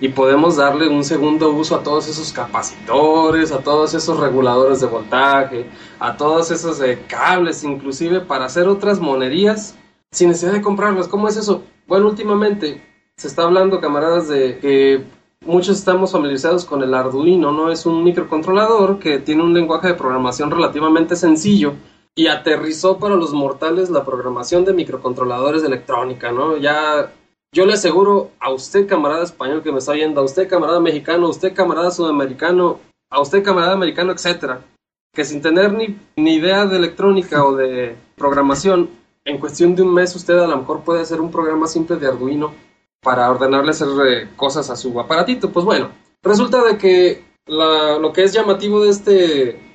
y 0.00 0.08
podemos 0.08 0.56
darle 0.56 0.88
un 0.88 1.04
segundo 1.04 1.50
uso 1.50 1.76
a 1.76 1.82
todos 1.82 2.08
esos 2.08 2.32
capacitores, 2.32 3.52
a 3.52 3.58
todos 3.58 3.94
esos 3.94 4.20
reguladores 4.20 4.80
de 4.80 4.86
voltaje, 4.86 5.66
a 5.98 6.16
todos 6.16 6.50
esos 6.50 6.82
cables, 7.08 7.64
inclusive 7.64 8.20
para 8.20 8.44
hacer 8.44 8.68
otras 8.68 9.00
monerías 9.00 9.74
sin 10.10 10.28
necesidad 10.28 10.52
de 10.52 10.62
comprarlas. 10.62 11.08
¿Cómo 11.08 11.28
es 11.28 11.36
eso? 11.36 11.62
Bueno, 11.86 12.08
últimamente 12.08 12.82
se 13.16 13.28
está 13.28 13.44
hablando, 13.44 13.80
camaradas, 13.80 14.28
de 14.28 14.58
que 14.58 15.04
muchos 15.40 15.78
estamos 15.78 16.12
familiarizados 16.12 16.64
con 16.64 16.82
el 16.82 16.92
Arduino, 16.92 17.52
¿no? 17.52 17.70
Es 17.70 17.86
un 17.86 18.04
microcontrolador 18.04 18.98
que 18.98 19.18
tiene 19.18 19.42
un 19.42 19.54
lenguaje 19.54 19.88
de 19.88 19.94
programación 19.94 20.50
relativamente 20.50 21.16
sencillo 21.16 21.74
y 22.18 22.28
aterrizó 22.28 22.98
para 22.98 23.14
los 23.14 23.34
mortales 23.34 23.90
la 23.90 24.04
programación 24.04 24.64
de 24.64 24.72
microcontroladores 24.72 25.60
de 25.60 25.68
electrónica, 25.68 26.32
¿no? 26.32 26.56
Ya 26.56 27.12
yo 27.52 27.66
le 27.66 27.74
aseguro 27.74 28.30
a 28.40 28.50
usted, 28.50 28.88
camarada 28.88 29.22
español 29.22 29.62
que 29.62 29.70
me 29.70 29.78
está 29.78 29.92
oyendo, 29.92 30.22
a 30.22 30.24
usted, 30.24 30.48
camarada 30.48 30.80
mexicano, 30.80 31.26
a 31.26 31.30
usted, 31.30 31.54
camarada 31.54 31.90
sudamericano, 31.90 32.80
a 33.10 33.20
usted, 33.20 33.44
camarada 33.44 33.74
americano, 33.74 34.12
etcétera, 34.12 34.62
que 35.14 35.24
sin 35.26 35.42
tener 35.42 35.74
ni, 35.74 35.98
ni 36.16 36.36
idea 36.36 36.64
de 36.64 36.76
electrónica 36.76 37.44
o 37.44 37.54
de 37.54 37.96
programación, 38.16 38.88
en 39.26 39.38
cuestión 39.38 39.74
de 39.74 39.82
un 39.82 39.92
mes 39.92 40.16
usted 40.16 40.38
a 40.38 40.46
lo 40.46 40.56
mejor 40.56 40.82
puede 40.82 41.02
hacer 41.02 41.20
un 41.20 41.30
programa 41.30 41.66
simple 41.66 41.96
de 41.96 42.06
Arduino 42.06 42.54
para 43.02 43.30
ordenarle 43.30 43.70
hacer 43.72 43.88
eh, 44.06 44.28
cosas 44.36 44.70
a 44.70 44.76
su 44.76 44.98
aparatito. 44.98 45.50
Pues 45.50 45.66
bueno, 45.66 45.90
resulta 46.22 46.64
de 46.64 46.78
que 46.78 47.24
lo 47.46 48.12
que 48.12 48.24
es 48.24 48.32
llamativo 48.32 48.82
de 48.82 48.90
este 48.90 49.65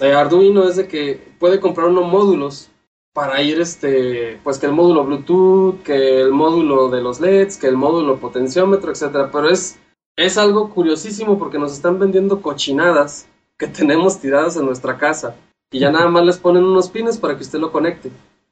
eh, 0.00 0.12
Arduino 0.12 0.68
es 0.68 0.76
de 0.76 0.88
que 0.88 1.20
puede 1.38 1.60
comprar 1.60 1.88
unos 1.88 2.10
módulos 2.10 2.70
para 3.12 3.42
ir, 3.42 3.60
este, 3.60 4.38
pues 4.44 4.58
que 4.58 4.66
el 4.66 4.72
módulo 4.72 5.04
Bluetooth, 5.04 5.82
que 5.82 6.20
el 6.20 6.30
módulo 6.30 6.88
de 6.88 7.00
los 7.00 7.20
LEDs, 7.20 7.56
que 7.56 7.66
el 7.66 7.76
módulo 7.76 8.18
potenciómetro, 8.18 8.92
etcétera. 8.92 9.30
Pero 9.32 9.48
es, 9.48 9.78
es 10.16 10.38
algo 10.38 10.70
curiosísimo 10.70 11.38
porque 11.38 11.58
nos 11.58 11.72
están 11.72 11.98
vendiendo 11.98 12.40
cochinadas 12.40 13.26
que 13.58 13.66
tenemos 13.78 14.20
tiradas 14.20 14.56
en 14.56 14.66
nuestra 14.66 14.96
casa 14.98 15.34
y 15.70 15.80
ya 15.80 15.90
nada 15.90 16.08
más 16.08 16.24
les 16.24 16.38
ponen 16.38 16.64
unos 16.64 16.88
pines 16.88 17.18
para 17.18 17.36
que 17.36 17.42
usted 17.42 17.58
lo 17.58 17.72
conecte. 17.72 18.10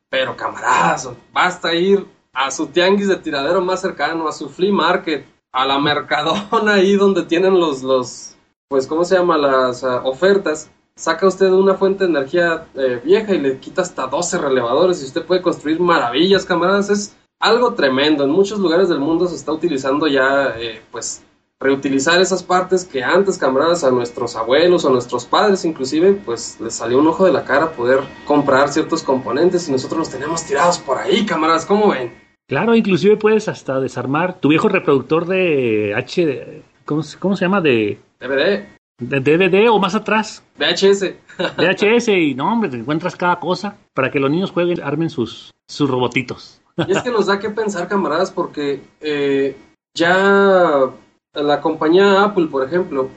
Pero 0.09 0.37
camaradas, 0.37 1.09
basta 1.33 1.75
ir 1.75 2.07
a 2.33 2.51
su 2.51 2.67
tianguis 2.67 3.09
de 3.09 3.17
tiradero 3.17 3.61
más 3.61 3.81
cercano, 3.81 4.29
a 4.29 4.33
su 4.33 4.49
flea 4.49 4.73
market, 4.73 5.27
a 5.53 5.65
la 5.65 5.79
mercadona 5.79 6.75
ahí 6.75 6.97
donde 6.97 7.23
tienen 7.25 7.59
los, 7.59 7.83
los 7.83 8.37
pues, 8.69 8.87
¿cómo 8.87 9.05
se 9.05 9.17
llama? 9.17 9.39
Las 9.39 9.83
uh, 9.83 10.01
ofertas 10.05 10.71
saca 10.97 11.27
usted 11.27 11.51
una 11.51 11.75
fuente 11.75 12.05
de 12.05 12.11
energía 12.11 12.67
eh, 12.75 13.01
vieja 13.05 13.35
y 13.35 13.41
le 13.41 13.59
quita 13.59 13.83
hasta 13.83 14.07
12 14.07 14.39
relevadores 14.39 15.03
y 15.03 15.05
usted 15.05 15.25
puede 15.25 15.43
construir 15.43 15.79
maravillas, 15.79 16.45
camaradas. 16.45 16.91
Es 16.91 17.17
algo 17.39 17.75
tremendo. 17.75 18.25
En 18.25 18.31
muchos 18.31 18.59
lugares 18.59 18.89
del 18.89 18.99
mundo 18.99 19.27
se 19.27 19.37
está 19.37 19.53
utilizando 19.53 20.07
ya, 20.07 20.55
eh, 20.59 20.81
pues, 20.91 21.23
reutilizar 21.61 22.21
esas 22.21 22.43
partes 22.43 22.85
que 22.85 23.03
antes, 23.03 23.39
camaradas, 23.39 23.85
a 23.85 23.91
nuestros 23.91 24.37
abuelos 24.37 24.85
o 24.85 24.89
a 24.89 24.93
nuestros 24.93 25.25
padres 25.25 25.65
inclusive, 25.65 26.13
pues 26.13 26.59
les 26.61 26.75
salió 26.75 26.99
un 26.99 27.07
ojo 27.07 27.25
de 27.25 27.33
la 27.33 27.45
cara 27.45 27.73
poder 27.73 28.01
comprar 28.27 28.69
ciertos 28.69 29.03
componentes 29.03 29.69
y 29.69 29.73
nosotros 29.73 30.01
los 30.01 30.11
tenemos 30.11 30.45
tirados 30.45 30.79
por 30.79 30.99
ahí, 30.99 31.25
camaradas. 31.25 31.65
¿Cómo 31.65 31.91
ven? 31.91 32.13
Claro, 32.47 32.75
inclusive 32.75 33.17
puedes 33.17 33.49
hasta 33.49 33.81
desarmar 33.81 34.39
tu 34.41 34.49
viejo 34.49 34.69
reproductor 34.69 35.27
de 35.27 35.95
H... 35.97 36.63
¿Cómo, 36.85 37.03
cómo 37.19 37.35
se 37.37 37.45
llama? 37.45 37.61
De... 37.61 37.99
DVD. 38.21 38.76
De 38.99 39.21
DVD 39.21 39.69
o 39.69 39.79
más 39.79 39.95
atrás. 39.95 40.43
VHS. 40.59 41.15
VHS 41.59 42.09
y 42.09 42.35
no, 42.35 42.53
hombre, 42.53 42.71
te 42.71 42.77
encuentras 42.77 43.15
cada 43.17 43.39
cosa 43.39 43.77
para 43.93 44.11
que 44.11 44.19
los 44.19 44.31
niños 44.31 44.51
jueguen, 44.51 44.83
armen 44.83 45.11
sus, 45.11 45.53
sus 45.67 45.89
robotitos. 45.91 46.61
Y 46.87 46.93
es 46.93 47.03
que 47.03 47.11
nos 47.11 47.27
da 47.27 47.39
que 47.39 47.51
pensar, 47.51 47.89
camaradas, 47.89 48.31
porque 48.31 48.83
eh, 49.01 49.57
ya 49.95 50.91
la 51.33 51.61
compañía 51.61 52.23
Apple, 52.23 52.47
por 52.47 52.67
ejemplo, 52.67 53.09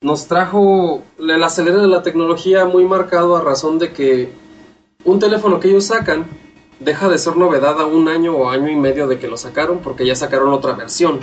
nos 0.00 0.26
trajo 0.26 1.02
el 1.18 1.42
acelera 1.42 1.78
de 1.78 1.88
la 1.88 2.02
tecnología 2.02 2.64
muy 2.66 2.84
marcado 2.84 3.36
a 3.36 3.40
razón 3.40 3.78
de 3.78 3.92
que 3.92 4.32
un 5.04 5.18
teléfono 5.18 5.60
que 5.60 5.68
ellos 5.68 5.86
sacan 5.86 6.26
deja 6.80 7.08
de 7.08 7.18
ser 7.18 7.36
novedad 7.36 7.80
a 7.80 7.86
un 7.86 8.08
año 8.08 8.36
o 8.36 8.50
año 8.50 8.68
y 8.68 8.76
medio 8.76 9.06
de 9.06 9.18
que 9.18 9.28
lo 9.28 9.36
sacaron 9.36 9.78
porque 9.78 10.06
ya 10.06 10.14
sacaron 10.14 10.52
otra 10.52 10.72
versión. 10.72 11.20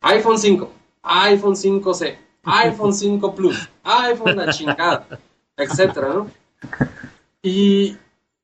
iPhone 0.00 0.38
5, 0.38 0.70
iPhone 1.02 1.54
5C, 1.54 2.16
iPhone 2.44 2.92
5 2.92 3.34
Plus, 3.34 3.68
iPhone 3.84 4.36
la 4.36 4.52
chingada, 4.52 5.06
etcétera, 5.56 6.08
¿no? 6.14 6.30
Y 7.42 7.96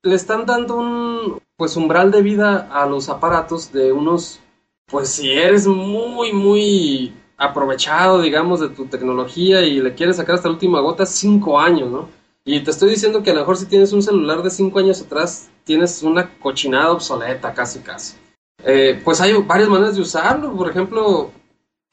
le 0.02 0.14
están 0.14 0.46
dando 0.46 0.76
un 0.76 1.42
pues 1.56 1.76
umbral 1.76 2.10
de 2.10 2.22
vida 2.22 2.68
a 2.70 2.86
los 2.86 3.08
aparatos 3.08 3.72
de 3.72 3.92
unos 3.92 4.40
pues 4.86 5.08
si 5.08 5.30
eres 5.30 5.66
muy 5.66 6.32
muy 6.32 7.14
aprovechado 7.38 8.20
digamos 8.20 8.60
de 8.60 8.68
tu 8.68 8.86
tecnología 8.86 9.62
y 9.62 9.80
le 9.80 9.94
quieres 9.94 10.16
sacar 10.16 10.36
hasta 10.36 10.48
la 10.48 10.54
última 10.54 10.80
gota 10.80 11.06
cinco 11.06 11.58
años 11.58 11.90
no 11.90 12.08
y 12.48 12.60
te 12.60 12.70
estoy 12.70 12.90
diciendo 12.90 13.24
que 13.24 13.32
a 13.32 13.34
lo 13.34 13.40
mejor 13.40 13.56
si 13.56 13.66
tienes 13.66 13.92
un 13.92 14.02
celular 14.02 14.40
de 14.40 14.50
cinco 14.50 14.78
años 14.78 15.02
atrás 15.02 15.50
tienes 15.64 16.04
una 16.04 16.38
cochinada 16.38 16.92
obsoleta 16.92 17.52
casi 17.52 17.80
casi. 17.80 18.16
Eh, 18.64 19.00
pues 19.04 19.20
hay 19.20 19.32
varias 19.42 19.68
maneras 19.68 19.96
de 19.96 20.02
usarlo. 20.02 20.56
Por 20.56 20.70
ejemplo 20.70 21.32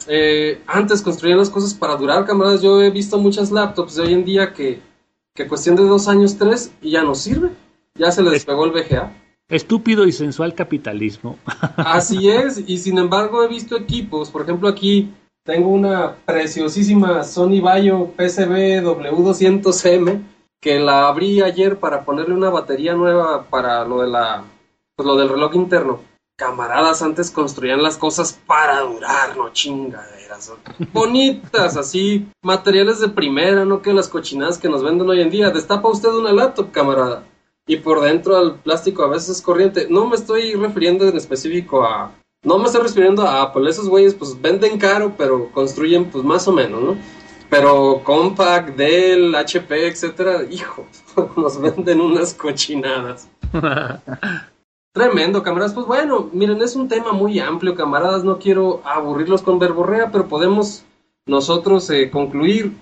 eh, 0.07 0.61
antes 0.67 1.01
construían 1.01 1.39
las 1.39 1.49
cosas 1.49 1.73
para 1.73 1.95
durar, 1.95 2.25
camaradas. 2.25 2.61
Yo 2.61 2.81
he 2.81 2.89
visto 2.89 3.17
muchas 3.17 3.51
laptops 3.51 3.95
de 3.95 4.03
hoy 4.03 4.13
en 4.13 4.25
día 4.25 4.53
que, 4.53 4.79
que 5.33 5.47
cuestión 5.47 5.75
de 5.75 5.83
dos 5.83 6.07
años, 6.07 6.37
tres, 6.37 6.71
y 6.81 6.91
ya 6.91 7.03
no 7.03 7.15
sirve. 7.15 7.49
Ya 7.95 8.11
se 8.11 8.23
le 8.23 8.31
despegó 8.31 8.65
el 8.65 8.71
VGA. 8.71 9.11
Estúpido 9.49 10.07
y 10.07 10.11
sensual 10.11 10.55
capitalismo. 10.55 11.37
Así 11.77 12.29
es, 12.29 12.63
y 12.65 12.77
sin 12.77 12.97
embargo 12.97 13.43
he 13.43 13.47
visto 13.47 13.77
equipos, 13.77 14.29
por 14.29 14.43
ejemplo 14.43 14.69
aquí 14.69 15.13
tengo 15.43 15.69
una 15.69 16.15
preciosísima 16.25 17.23
Sony 17.25 17.59
Vaio 17.61 18.11
PCB 18.15 18.81
W200M 18.81 20.21
que 20.61 20.79
la 20.79 21.09
abrí 21.09 21.41
ayer 21.41 21.77
para 21.77 22.05
ponerle 22.05 22.33
una 22.33 22.49
batería 22.49 22.93
nueva 22.93 23.43
para 23.49 23.83
lo 23.83 24.01
de 24.01 24.07
la 24.07 24.45
pues 24.95 25.05
lo 25.05 25.17
del 25.17 25.27
reloj 25.27 25.53
interno 25.55 25.99
camaradas 26.35 27.01
antes 27.01 27.31
construían 27.31 27.83
las 27.83 27.97
cosas 27.97 28.39
para 28.47 28.81
durar, 28.81 29.37
no 29.37 29.51
chingaderas. 29.51 30.51
Bonitas, 30.91 31.77
así, 31.77 32.27
materiales 32.41 32.99
de 32.99 33.09
primera, 33.09 33.65
no 33.65 33.81
que 33.81 33.93
las 33.93 34.09
cochinadas 34.09 34.57
que 34.57 34.69
nos 34.69 34.83
venden 34.83 35.09
hoy 35.09 35.21
en 35.21 35.29
día. 35.29 35.51
Destapa 35.51 35.89
usted 35.89 36.09
una 36.09 36.33
laptop, 36.33 36.71
camarada. 36.71 37.23
Y 37.67 37.77
por 37.77 38.01
dentro 38.01 38.35
al 38.35 38.55
plástico 38.55 39.03
a 39.03 39.09
veces 39.09 39.37
es 39.37 39.41
corriente. 39.41 39.87
No 39.89 40.07
me 40.07 40.15
estoy 40.15 40.53
refiriendo 40.55 41.07
en 41.07 41.15
específico 41.15 41.83
a... 41.83 42.11
No 42.43 42.57
me 42.57 42.65
estoy 42.65 42.81
refiriendo 42.81 43.23
a 43.23 43.43
Apple. 43.43 43.69
Esos 43.69 43.87
güeyes 43.87 44.15
pues 44.15 44.41
venden 44.41 44.77
caro, 44.77 45.13
pero 45.17 45.49
construyen 45.51 46.09
pues 46.09 46.25
más 46.25 46.47
o 46.47 46.51
menos, 46.51 46.81
¿no? 46.81 46.97
Pero 47.49 48.01
Compaq, 48.03 48.75
Dell, 48.75 49.33
HP, 49.35 49.87
etcétera, 49.87 50.43
hijo, 50.49 50.87
nos 51.37 51.61
venden 51.61 52.01
unas 52.01 52.33
cochinadas. 52.33 53.29
Tremendo, 54.93 55.41
camaradas. 55.41 55.73
Pues 55.73 55.87
bueno, 55.87 56.29
miren, 56.33 56.61
es 56.61 56.75
un 56.75 56.87
tema 56.87 57.13
muy 57.13 57.39
amplio, 57.39 57.73
camaradas. 57.73 58.23
No 58.23 58.37
quiero 58.37 58.79
aburrirlos 58.85 59.41
con 59.41 59.57
verborrea, 59.57 60.11
pero 60.11 60.27
podemos 60.27 60.85
nosotros 61.25 61.89
eh, 61.89 62.11
concluir 62.11 62.73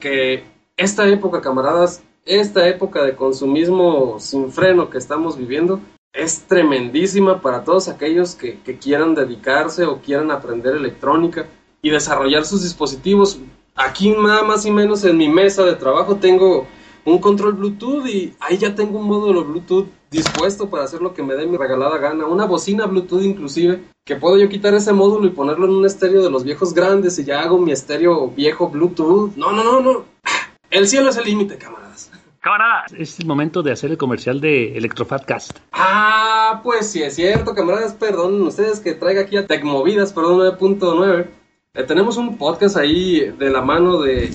que 0.00 0.42
esta 0.76 1.06
época, 1.06 1.40
camaradas, 1.40 2.02
esta 2.24 2.66
época 2.66 3.04
de 3.04 3.14
consumismo 3.14 4.18
sin 4.18 4.50
freno 4.50 4.90
que 4.90 4.98
estamos 4.98 5.36
viviendo 5.38 5.78
es 6.12 6.42
tremendísima 6.48 7.40
para 7.40 7.62
todos 7.62 7.88
aquellos 7.88 8.34
que, 8.34 8.58
que 8.58 8.78
quieran 8.78 9.14
dedicarse 9.14 9.84
o 9.84 10.00
quieran 10.00 10.32
aprender 10.32 10.74
electrónica 10.74 11.46
y 11.80 11.90
desarrollar 11.90 12.44
sus 12.44 12.64
dispositivos. 12.64 13.38
Aquí 13.76 14.10
nada 14.10 14.42
más 14.42 14.66
y 14.66 14.72
menos 14.72 15.04
en 15.04 15.16
mi 15.16 15.28
mesa 15.28 15.62
de 15.64 15.76
trabajo 15.76 16.16
tengo 16.16 16.66
un 17.04 17.18
control 17.18 17.52
Bluetooth 17.52 18.06
y 18.06 18.34
ahí 18.40 18.58
ya 18.58 18.74
tengo 18.74 18.98
un 18.98 19.06
módulo 19.06 19.44
Bluetooth 19.44 19.86
dispuesto 20.12 20.70
para 20.70 20.84
hacer 20.84 21.00
lo 21.00 21.12
que 21.12 21.24
me 21.24 21.34
dé 21.34 21.46
mi 21.46 21.56
regalada 21.56 21.98
gana. 21.98 22.26
Una 22.26 22.44
bocina 22.44 22.86
Bluetooth 22.86 23.22
inclusive, 23.22 23.82
que 24.04 24.14
puedo 24.14 24.38
yo 24.38 24.48
quitar 24.48 24.74
ese 24.74 24.92
módulo 24.92 25.26
y 25.26 25.30
ponerlo 25.30 25.66
en 25.66 25.72
un 25.72 25.86
estéreo 25.86 26.22
de 26.22 26.30
los 26.30 26.44
viejos 26.44 26.72
grandes 26.72 27.18
y 27.18 27.24
ya 27.24 27.40
hago 27.40 27.58
mi 27.58 27.72
estéreo 27.72 28.28
viejo 28.28 28.68
Bluetooth. 28.68 29.34
No, 29.34 29.50
no, 29.50 29.64
no, 29.64 29.80
no. 29.80 30.04
El 30.70 30.86
cielo 30.86 31.10
es 31.10 31.16
el 31.16 31.24
límite, 31.24 31.58
camaradas. 31.58 32.10
Camaradas, 32.40 32.92
es 32.96 33.20
el 33.20 33.26
momento 33.26 33.62
de 33.62 33.72
hacer 33.72 33.90
el 33.90 33.98
comercial 33.98 34.40
de 34.40 34.76
Electrofatcast. 34.76 35.58
Ah, 35.72 36.60
pues 36.62 36.90
sí 36.90 37.02
es 37.02 37.14
cierto, 37.14 37.54
camaradas. 37.54 37.94
Perdón, 37.94 38.40
ustedes 38.42 38.80
que 38.80 38.94
traiga 38.94 39.22
aquí 39.22 39.36
a 39.36 39.46
Tecmovidas, 39.46 40.12
perdón, 40.12 40.38
9.9. 40.58 41.26
Eh, 41.74 41.84
tenemos 41.84 42.16
un 42.16 42.38
podcast 42.38 42.76
ahí 42.76 43.32
de 43.38 43.50
la 43.50 43.60
mano 43.60 44.00
de, 44.00 44.30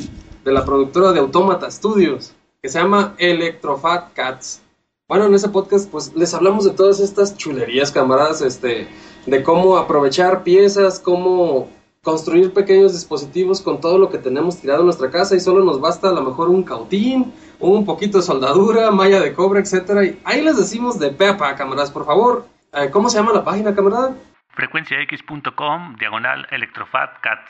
de 0.45 0.51
la 0.51 0.63
productora 0.63 1.11
de 1.11 1.19
Automata 1.19 1.69
Studios 1.69 2.33
que 2.61 2.69
se 2.69 2.79
llama 2.79 3.15
Electrofat 3.17 4.13
Cats. 4.13 4.61
Bueno, 5.09 5.27
en 5.27 5.35
ese 5.35 5.47
podcast 5.47 5.89
pues 5.89 6.13
les 6.15 6.33
hablamos 6.33 6.65
de 6.65 6.71
todas 6.71 6.99
estas 6.99 7.37
chulerías, 7.37 7.93
camaradas, 7.93 8.41
este, 8.41 8.89
de 9.25 9.41
cómo 9.41 9.77
aprovechar 9.77 10.43
piezas, 10.43 10.99
cómo 10.99 11.69
construir 12.03 12.53
pequeños 12.53 12.91
dispositivos 12.91 13.61
con 13.61 13.79
todo 13.79 13.97
lo 13.97 14.09
que 14.09 14.17
tenemos 14.17 14.59
tirado 14.59 14.81
en 14.81 14.87
nuestra 14.87 15.09
casa 15.09 15.33
y 15.33 15.39
solo 15.39 15.63
nos 15.63 15.79
basta 15.79 16.09
a 16.09 16.11
lo 16.11 16.23
mejor 16.23 16.49
un 16.49 16.63
cautín, 16.63 17.33
un 17.59 17.85
poquito 17.85 18.17
de 18.17 18.23
soldadura, 18.25 18.91
malla 18.91 19.21
de 19.21 19.33
cobre, 19.33 19.61
etcétera. 19.61 20.03
Y 20.03 20.19
ahí 20.25 20.41
les 20.41 20.57
decimos 20.57 20.99
de 20.99 21.11
pepa, 21.11 21.55
camaradas, 21.55 21.89
por 21.89 22.05
favor. 22.05 22.45
Eh, 22.73 22.89
¿Cómo 22.91 23.09
se 23.09 23.17
llama 23.17 23.31
la 23.31 23.45
página, 23.45 23.73
camarada? 23.73 24.13
Frecuenciax.com, 24.49 25.95
diagonal 25.97 26.47
Electrofat 26.51 27.21
Cats. 27.21 27.49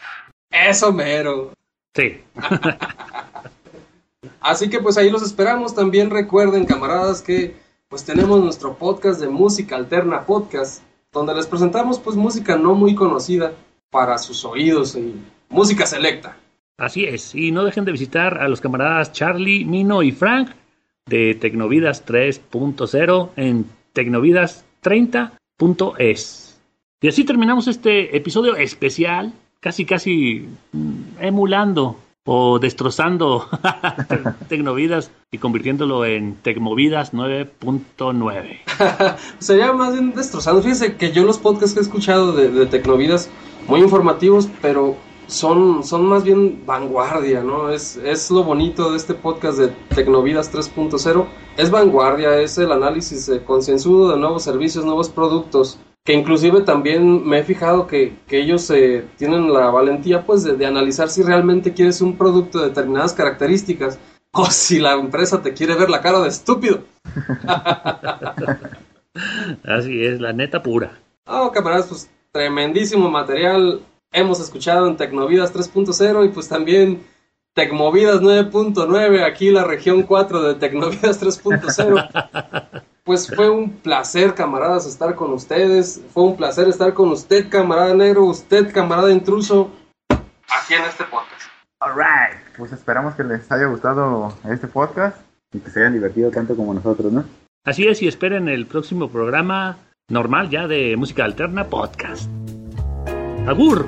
Eso 0.51 0.93
mero. 0.93 1.53
Sí. 1.95 2.21
Así 4.39 4.69
que 4.69 4.79
pues 4.79 4.97
ahí 4.97 5.09
los 5.09 5.23
esperamos. 5.23 5.75
También 5.75 6.09
recuerden, 6.09 6.65
camaradas, 6.65 7.21
que 7.21 7.55
pues 7.89 8.03
tenemos 8.03 8.43
nuestro 8.43 8.75
podcast 8.75 9.21
de 9.21 9.29
música 9.29 9.75
alterna 9.75 10.25
podcast, 10.25 10.83
donde 11.11 11.33
les 11.33 11.47
presentamos 11.47 11.99
pues 11.99 12.15
música 12.15 12.57
no 12.57 12.75
muy 12.75 12.95
conocida 12.95 13.53
para 13.89 14.17
sus 14.17 14.43
oídos 14.45 14.95
y 14.95 15.15
música 15.49 15.85
selecta. 15.85 16.37
Así 16.77 17.05
es, 17.05 17.33
y 17.33 17.51
no 17.51 17.63
dejen 17.63 17.85
de 17.85 17.91
visitar 17.91 18.39
a 18.39 18.47
los 18.47 18.61
camaradas 18.61 19.11
Charlie, 19.11 19.65
Mino 19.65 20.03
y 20.03 20.11
Frank 20.11 20.51
de 21.07 21.33
Tecnovidas 21.33 22.05
3.0 22.05 23.29
en 23.35 23.65
tecnovidas30.es. 23.95 26.61
Y 27.01 27.07
así 27.07 27.23
terminamos 27.23 27.67
este 27.67 28.15
episodio 28.15 28.55
especial, 28.55 29.33
casi 29.59 29.85
casi 29.85 30.47
mm, 30.71 31.01
emulando 31.19 31.97
o 32.27 32.59
destrozando 32.59 33.47
Tecnovidas 34.49 35.09
y 35.31 35.37
convirtiéndolo 35.37 36.03
en 36.05 36.35
Tecmovidas 36.35 37.13
9.9. 37.13 39.15
Sería 39.39 39.71
más 39.71 39.93
bien 39.93 40.13
destrozando. 40.13 40.61
Fíjense 40.61 40.97
que 40.97 41.13
yo 41.13 41.23
los 41.23 41.37
podcasts 41.39 41.73
que 41.73 41.79
he 41.79 41.83
escuchado 41.83 42.33
de, 42.33 42.65
Tecnovidas, 42.65 43.29
muy 43.67 43.79
informativos, 43.79 44.49
pero 44.61 44.97
son, 45.27 45.85
son 45.85 46.05
más 46.05 46.25
bien 46.25 46.63
vanguardia, 46.65 47.41
¿no? 47.41 47.69
Es, 47.69 47.95
es 47.95 48.29
lo 48.29 48.43
bonito 48.43 48.91
de 48.91 48.97
este 48.97 49.13
podcast 49.13 49.57
de 49.57 49.69
Tecnovidas 49.95 50.53
3.0. 50.53 51.25
Es 51.55 51.71
vanguardia, 51.71 52.41
es 52.41 52.57
el 52.57 52.73
análisis 52.73 53.31
concienzudo 53.45 54.11
de 54.11 54.17
nuevos 54.17 54.43
servicios, 54.43 54.83
nuevos 54.83 55.07
productos 55.07 55.79
que 56.07 56.13
inclusive 56.13 56.61
también 56.61 57.27
me 57.27 57.39
he 57.39 57.43
fijado 57.43 57.85
que, 57.85 58.15
que 58.27 58.39
ellos 58.39 58.69
eh, 58.69 59.05
tienen 59.17 59.51
la 59.51 59.69
valentía 59.71 60.25
pues 60.25 60.41
de, 60.41 60.55
de, 60.55 60.65
analizar 60.65 61.09
si 61.09 61.21
realmente 61.21 61.73
quieres 61.73 61.99
un 61.99 62.17
producto 62.17 62.61
de 62.61 62.69
determinadas 62.69 63.11
características 63.11 63.99
o 64.31 64.45
si 64.49 64.79
la 64.79 64.93
empresa 64.93 65.41
te 65.41 65.53
quiere 65.53 65.75
ver 65.75 65.89
la 65.89 66.01
cara 66.01 66.21
de 66.21 66.29
estúpido. 66.29 66.85
Así 69.65 70.05
es, 70.05 70.21
la 70.21 70.31
neta 70.31 70.63
pura. 70.63 70.97
Oh, 71.25 71.51
camaradas, 71.51 71.87
pues 71.87 72.09
tremendísimo 72.31 73.11
material 73.11 73.81
hemos 74.13 74.39
escuchado 74.39 74.87
en 74.87 74.95
Tecnovidas 74.95 75.53
3.0 75.53 76.25
y 76.25 76.29
pues 76.29 76.47
también 76.47 77.03
Tecmovidas 77.53 78.21
9.9, 78.21 79.25
aquí 79.25 79.51
la 79.51 79.65
región 79.65 80.03
4 80.03 80.41
de 80.41 80.55
Tecnovidas 80.55 81.21
3.0. 81.21 82.81
Pues 83.07 83.33
fue 83.33 83.49
un 83.49 83.71
placer, 83.71 84.35
camaradas, 84.35 84.85
estar 84.85 85.15
con 85.15 85.31
ustedes. 85.31 86.01
Fue 86.13 86.23
un 86.23 86.35
placer 86.35 86.67
estar 86.67 86.93
con 86.93 87.09
usted, 87.09 87.47
camarada 87.49 87.93
negro, 87.93 88.25
usted, 88.25 88.73
camarada 88.73 89.13
intruso, 89.13 89.71
aquí 90.09 90.73
en 90.73 90.83
este 90.83 91.05
podcast. 91.05 91.43
Alright, 91.79 92.37
pues 92.57 92.73
esperamos 92.73 93.15
que 93.15 93.23
les 93.23 93.49
haya 93.49 93.67
gustado 93.67 94.33
este 94.51 94.67
podcast 94.67 95.21
y 95.53 95.59
que 95.59 95.69
se 95.69 95.79
hayan 95.79 95.93
divertido 95.93 96.31
tanto 96.31 96.53
como 96.57 96.73
nosotros, 96.73 97.13
¿no? 97.13 97.23
Así 97.63 97.87
es, 97.87 98.01
y 98.01 98.09
esperen 98.09 98.49
el 98.49 98.65
próximo 98.65 99.09
programa 99.09 99.77
normal 100.09 100.49
ya 100.49 100.67
de 100.67 100.97
música 100.97 101.23
alterna 101.23 101.63
podcast. 101.63 102.29
Agur. 103.47 103.87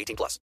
18 0.00 0.16
plus. 0.16 0.38